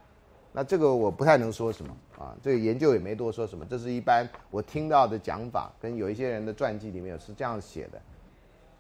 [0.51, 2.36] 那这个我不太能说什么啊。
[2.41, 7.99] 这个研究也没多说什么，这是一般我听到的讲法，跟有一些人的传记里面是这样写的。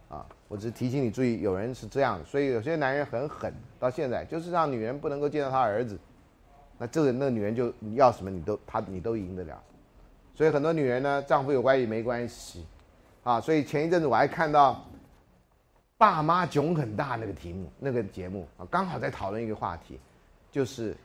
[0.07, 5.97] 啊，我只是提醒你注意，有人是这样的，所以有些男人很狠，到现在就是让女人不能够见到他儿子，
[6.77, 9.63] 那这个那女人就你要什么你都他你都赢得了，
[10.35, 12.67] 所以很多女人呢，丈夫有关系没关系，
[13.23, 14.85] 啊，所以前一阵子我还看到，
[15.97, 19.99] 爸妈囧很大那个题目那个节目啊，刚好在讨论一个话题，
[20.51, 20.95] 就是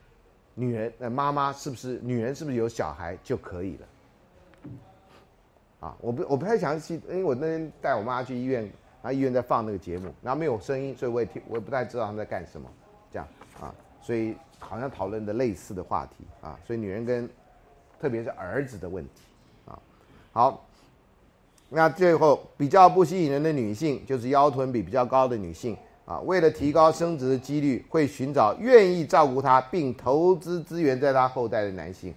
[0.54, 3.86] 女人呃妈妈是不是女人是不是有小孩就可以了，
[5.80, 8.70] 啊，我不我不太详细，因为我那天带我妈去医院。
[9.02, 12.68] 然后医院在放那个节目，然后没有声音，所以我也听，我也不太知道他们在干什么，
[13.10, 13.26] 这样
[13.60, 17.28] 啊，所以好像讨论的类似的话题啊，所以女人跟，
[18.00, 19.22] 特别是儿子的问题
[19.66, 19.78] 啊，
[20.32, 20.66] 好，
[21.68, 32.14] 那最后比较不吸引人的女性，就是腰臀比比较高的女性啊，为了提高生殖的几率，会寻找愿意照顾她并投资资源在她后代的男性。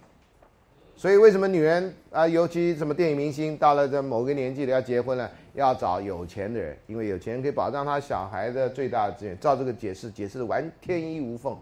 [0.96, 9.38] 所以为什么女人啊，尤其什么电影明星到了这某个年纪了要结婚了，要找有钱的人，因为有钱可以保障他小孩的最大的资源。
[9.38, 11.56] 照这个解释，解释的完天衣无缝。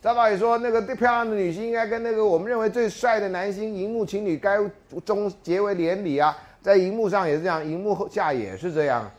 [0.00, 4.58] 张导也说，那个最漂亮的女星应该跟那个我们认为最帅的男星荧幕情侣该
[5.04, 9.10] 终结为连理啊，在荧幕上也是这样，荧幕下也是这样，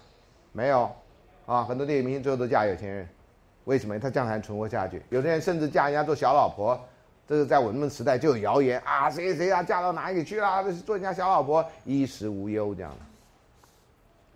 [0.54, 0.90] 没有
[1.46, 3.10] 啊，很多电影明星最后都嫁有钱人，
[3.66, 4.00] 为什么？
[4.00, 5.02] 他这样才能存活下去。
[5.10, 6.80] 有的人甚至嫁人家做小老婆。
[7.28, 10.64] 这个在我们时代就有谣言啊，谁谁啊嫁到哪里去了？
[10.64, 12.98] 这是做人家小老婆，衣食无忧这样的。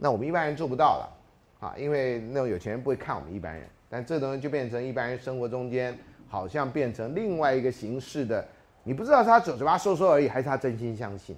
[0.04, 3.70] 那我们一般人做不到了，啊，因为那种有钱人不会看我们一般人。
[3.88, 5.96] 但这东西就变成一般人生活中间，
[6.28, 8.44] 好像变成另外一个形式的，
[8.84, 11.36] 你不知道是他嘴嘴巴说说而已，还是他真心相信，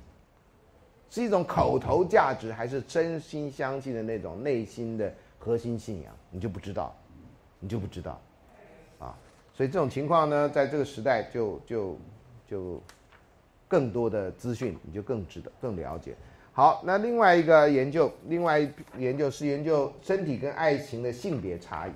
[1.09, 6.95] 是一种口头价值，还是真心相信的那种内心的核心信仰，你就不知道，
[7.59, 8.21] 你就不知道。
[8.99, 9.13] 啊
[9.53, 11.97] 所以这种情况呢，在这个时代就就
[12.47, 12.81] 就
[13.67, 16.15] 更多的资讯，你就更值得更了解。
[16.55, 18.69] 好，那另外一个研究，另外一
[18.99, 21.91] 研究是研究身体跟爱情的性别差异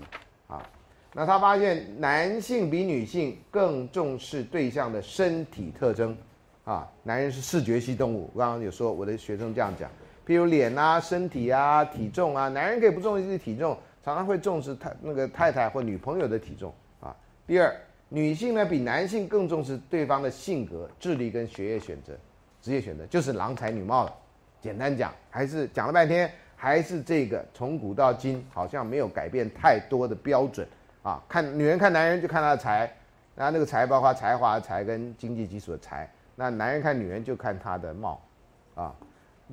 [0.48, 0.68] 啊。
[1.14, 6.18] 那他发现男性比女性更重视对象的身体特征
[6.64, 6.92] 啊。
[7.04, 9.88] 男人是视觉系动物，刚刚有说我的学生这样讲，
[10.26, 16.74] 譬如脸啊、身体啊、体重啊，男人可以不重视自己体重，常常会重视太那个太太或女朋友的体重。
[17.00, 17.16] 啊
[17.46, 17.72] 第二，
[18.10, 22.14] 女性呢比男性更重视对方的性格、智力跟学业选择、
[22.60, 24.14] 职业选择，就是郎才女貌了。
[24.68, 30.68] 简单讲，还是讲了半天，还是这个从古到今好像没有改变太多的标准
[31.04, 31.24] 啊。
[31.30, 32.94] 看女人看男人就看他的才，
[33.34, 36.06] 那那个才包括才华才跟经济基础的才。
[36.36, 38.22] 那男人看女人就看她的貌，
[38.76, 38.94] 啊。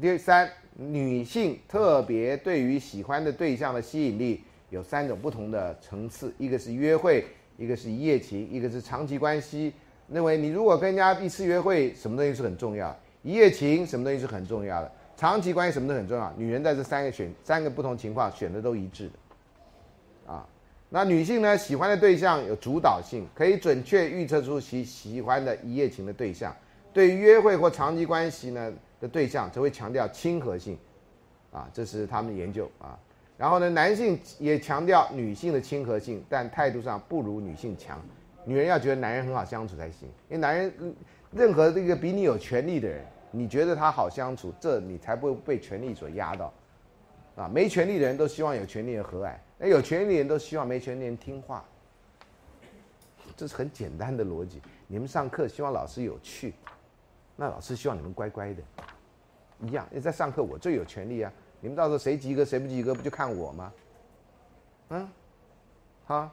[0.00, 7.24] 第三，女性特别对于喜欢的对象的吸引力有三种不同的层次，一个是约会。
[7.56, 9.72] 一个是一夜情，一个是长期关系。
[10.08, 12.92] 认为你如果跟人家一次约会，什么东西是很重要？
[13.22, 14.90] 一夜情什么东西是很重要的？
[15.16, 16.32] 长期关系什么都很重要。
[16.36, 20.46] 女人在这三个选三个不同情况选的都一致的，啊，
[20.88, 26.54] 那女性呢，喜欢的对象有主导性，可以准确预测出其喜欢的一夜情的对象。
[26.92, 30.78] 对于约会或长期关系呢的对象，则会强调亲和性。
[31.52, 32.98] 啊，这是他们的研究啊。
[33.36, 38.00] 然后呢，男性也强调女性的亲和性，但态度上不如女性强。
[38.44, 40.72] 女人要觉得男人很好相处才行，因为男人
[41.32, 43.04] 任何这个比你有权利的人，
[43.34, 46.52] 你觉得他好相处，这你才不会被权力所压到。
[47.36, 51.64] 啊，没权利的人都希望有权利的和蔼，那有权利的人都希望没权利人听话。
[53.36, 54.62] 这是很简单的逻辑。
[54.86, 56.54] 你们上课希望老师有趣，
[57.34, 58.62] 那老师希望你们乖乖的，
[59.62, 59.84] 一样。
[59.90, 61.32] 你在上课我最有权利啊。
[61.60, 63.72] 你们到时候谁及格谁不及格，不就看我吗？
[64.90, 65.08] 嗯，
[66.04, 66.30] 好，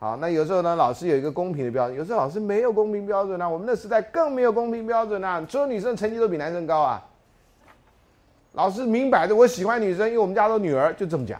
[0.00, 3.46] 好，那有时候呢，老师有一个公平的标准，有时候老师没有公平标准啊。
[3.46, 7.06] 我们那时代更没有公平标准啊，所有女生成绩都比男生高啊。
[8.52, 11.38] 老师明摆着我喜欢女生，因为我们家都女儿，就这么讲。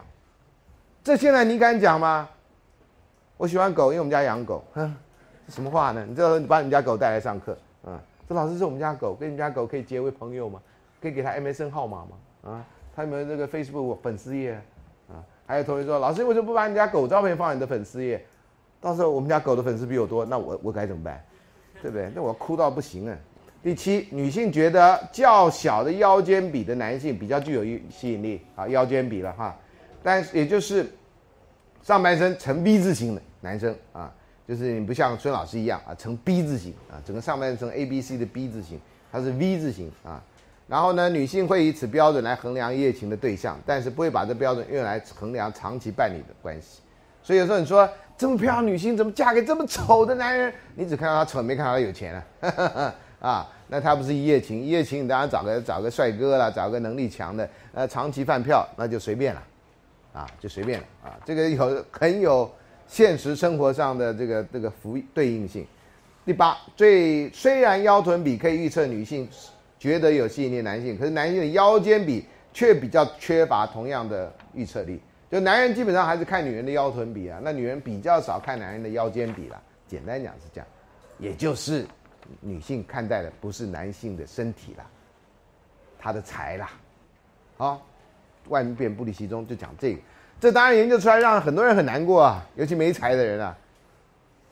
[1.03, 2.29] 这现在你敢讲吗？
[3.35, 4.63] 我喜欢狗，因为我们家养狗。
[4.75, 4.95] 哼，
[5.49, 6.05] 什么话呢？
[6.07, 7.57] 你这把你家狗带来上课，
[7.87, 10.61] 嗯，这老师是我们家狗，跟你家狗可以结为朋友吗？
[11.01, 12.51] 可以给他 MSN 号码吗？
[12.51, 12.63] 啊？
[12.95, 14.53] 他有没有这个 Facebook 粉丝页
[15.09, 15.17] 啊？
[15.47, 18.23] 还有同学说，老师为什么不把你家狗照片放你的粉丝页？
[18.81, 21.23] 到时候我们家狗的粉丝比我多，那我我该怎么办？
[21.81, 22.11] 对不对？
[22.13, 23.17] 那我哭到不行啊！
[23.63, 29.55] 第七，女性觉得较小的腰间比的男性比较具有吸引力啊，腰间比了哈。
[30.01, 30.91] 但是也就是
[31.83, 34.11] 上半身呈 V 字形的男生啊，
[34.47, 38.79] 就是你不像孙老师一样啊，呈 B 字形啊，整个上半身 A B C 的 B 字形，
[39.11, 40.23] 它是 V 字形啊。
[40.67, 46.79] 然后呢，女性会以此标准来衡量一夜情的对象，但是不会把这标准用来衡量长期伴侣的关系。
[47.21, 47.87] 所以有时候你说
[48.21, 50.53] 这么漂亮女性怎么嫁给这么丑的男人？
[50.75, 52.93] 你只看到他丑，没看到他有钱啊？
[53.19, 59.43] 啊，那他不是一夜情，一夜情你当然找个找个帅哥啦，找个能力强的，呃，长期饭票那就随便了，
[60.13, 61.17] 啊，就随便了啊。
[61.25, 62.47] 这个有很有
[62.87, 65.65] 现实生活上的这个这个符对应性。
[66.23, 69.27] 第八，最虽然腰臀比可以预测女性。
[69.79, 72.23] 觉得有吸引力男性，可是男性的腰间比
[72.53, 75.01] 却比较缺乏同样的预测力。
[75.31, 79.61] 就男人基本上还是看女人的腰臀比啊，那女人比较少看男人的腰间比了。
[79.87, 80.67] 简单讲是这样，
[81.19, 81.85] 也就是
[82.41, 84.85] 女性看待的不是男性的身体啦，
[85.97, 86.71] 他的财啦。
[87.57, 87.81] 好，
[88.49, 89.99] 万变不离其宗，就讲这个。
[90.39, 93.57] 这当然研究出来让很多人很难过啊，尤其没财的人啊，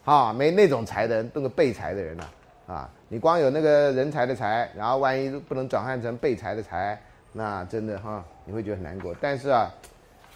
[0.05, 2.31] 啊，没那种财的人，那个备财的人啊。
[2.67, 7.01] 啊，你光有那个人才的才，然后万一不能转换成备财的财，
[7.33, 9.15] 那真的哈，你会觉得很难过。
[9.19, 9.73] 但是啊，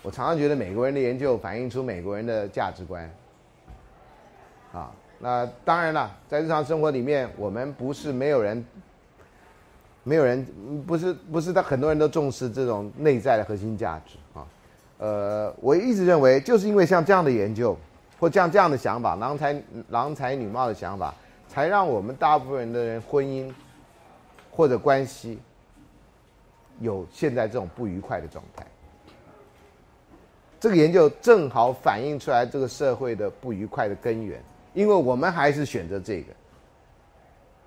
[0.03, 3.09] 我常常觉得美国人的研究反映出美国人的价值观。
[4.71, 8.63] 啊，那当然了，在日常生活里面，我们不是没有人，
[10.03, 10.45] 没有人
[10.85, 14.45] 不是不是他很多人都重视这种内在的核心价值啊。
[14.99, 17.75] 呃，我一直认为，就是因为像这样的研究，
[18.19, 21.13] 或像这样的想法，郎才郎才女貌的想法。
[21.45, 23.53] 才让我们大部分人的人婚姻
[24.49, 25.37] 或者关系
[26.79, 28.65] 有现在这种不愉快的状态。
[30.63, 34.41] 这个研究正好反映出来这个社会的不愉快的根源，
[34.73, 36.31] 因为我们还是选择这个。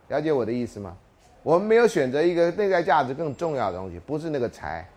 [0.08, 0.96] 了解我的意思吗？
[1.42, 4.88] 我们没有选择一个内在价值更重要的东西，不是那个财，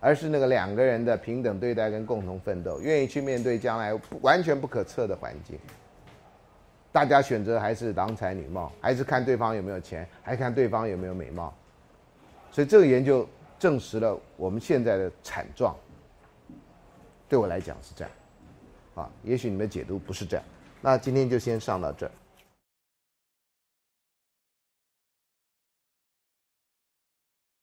[0.00, 5.56] 而是那个两个人的平等对待跟共同奋斗，愿意去面对将来完全不可测的环境。
[6.90, 11.54] 大家选择还是郎才女貌，还是看对方有没有钱，还看对方有没有美貌，
[12.50, 13.24] 所以这个研究
[13.56, 15.76] 证实了我们现在的惨状。
[17.30, 18.12] 对我来讲是这样，
[18.96, 20.44] 啊，也许你们解读不是这样，
[20.80, 22.12] 那今天就先上到这儿。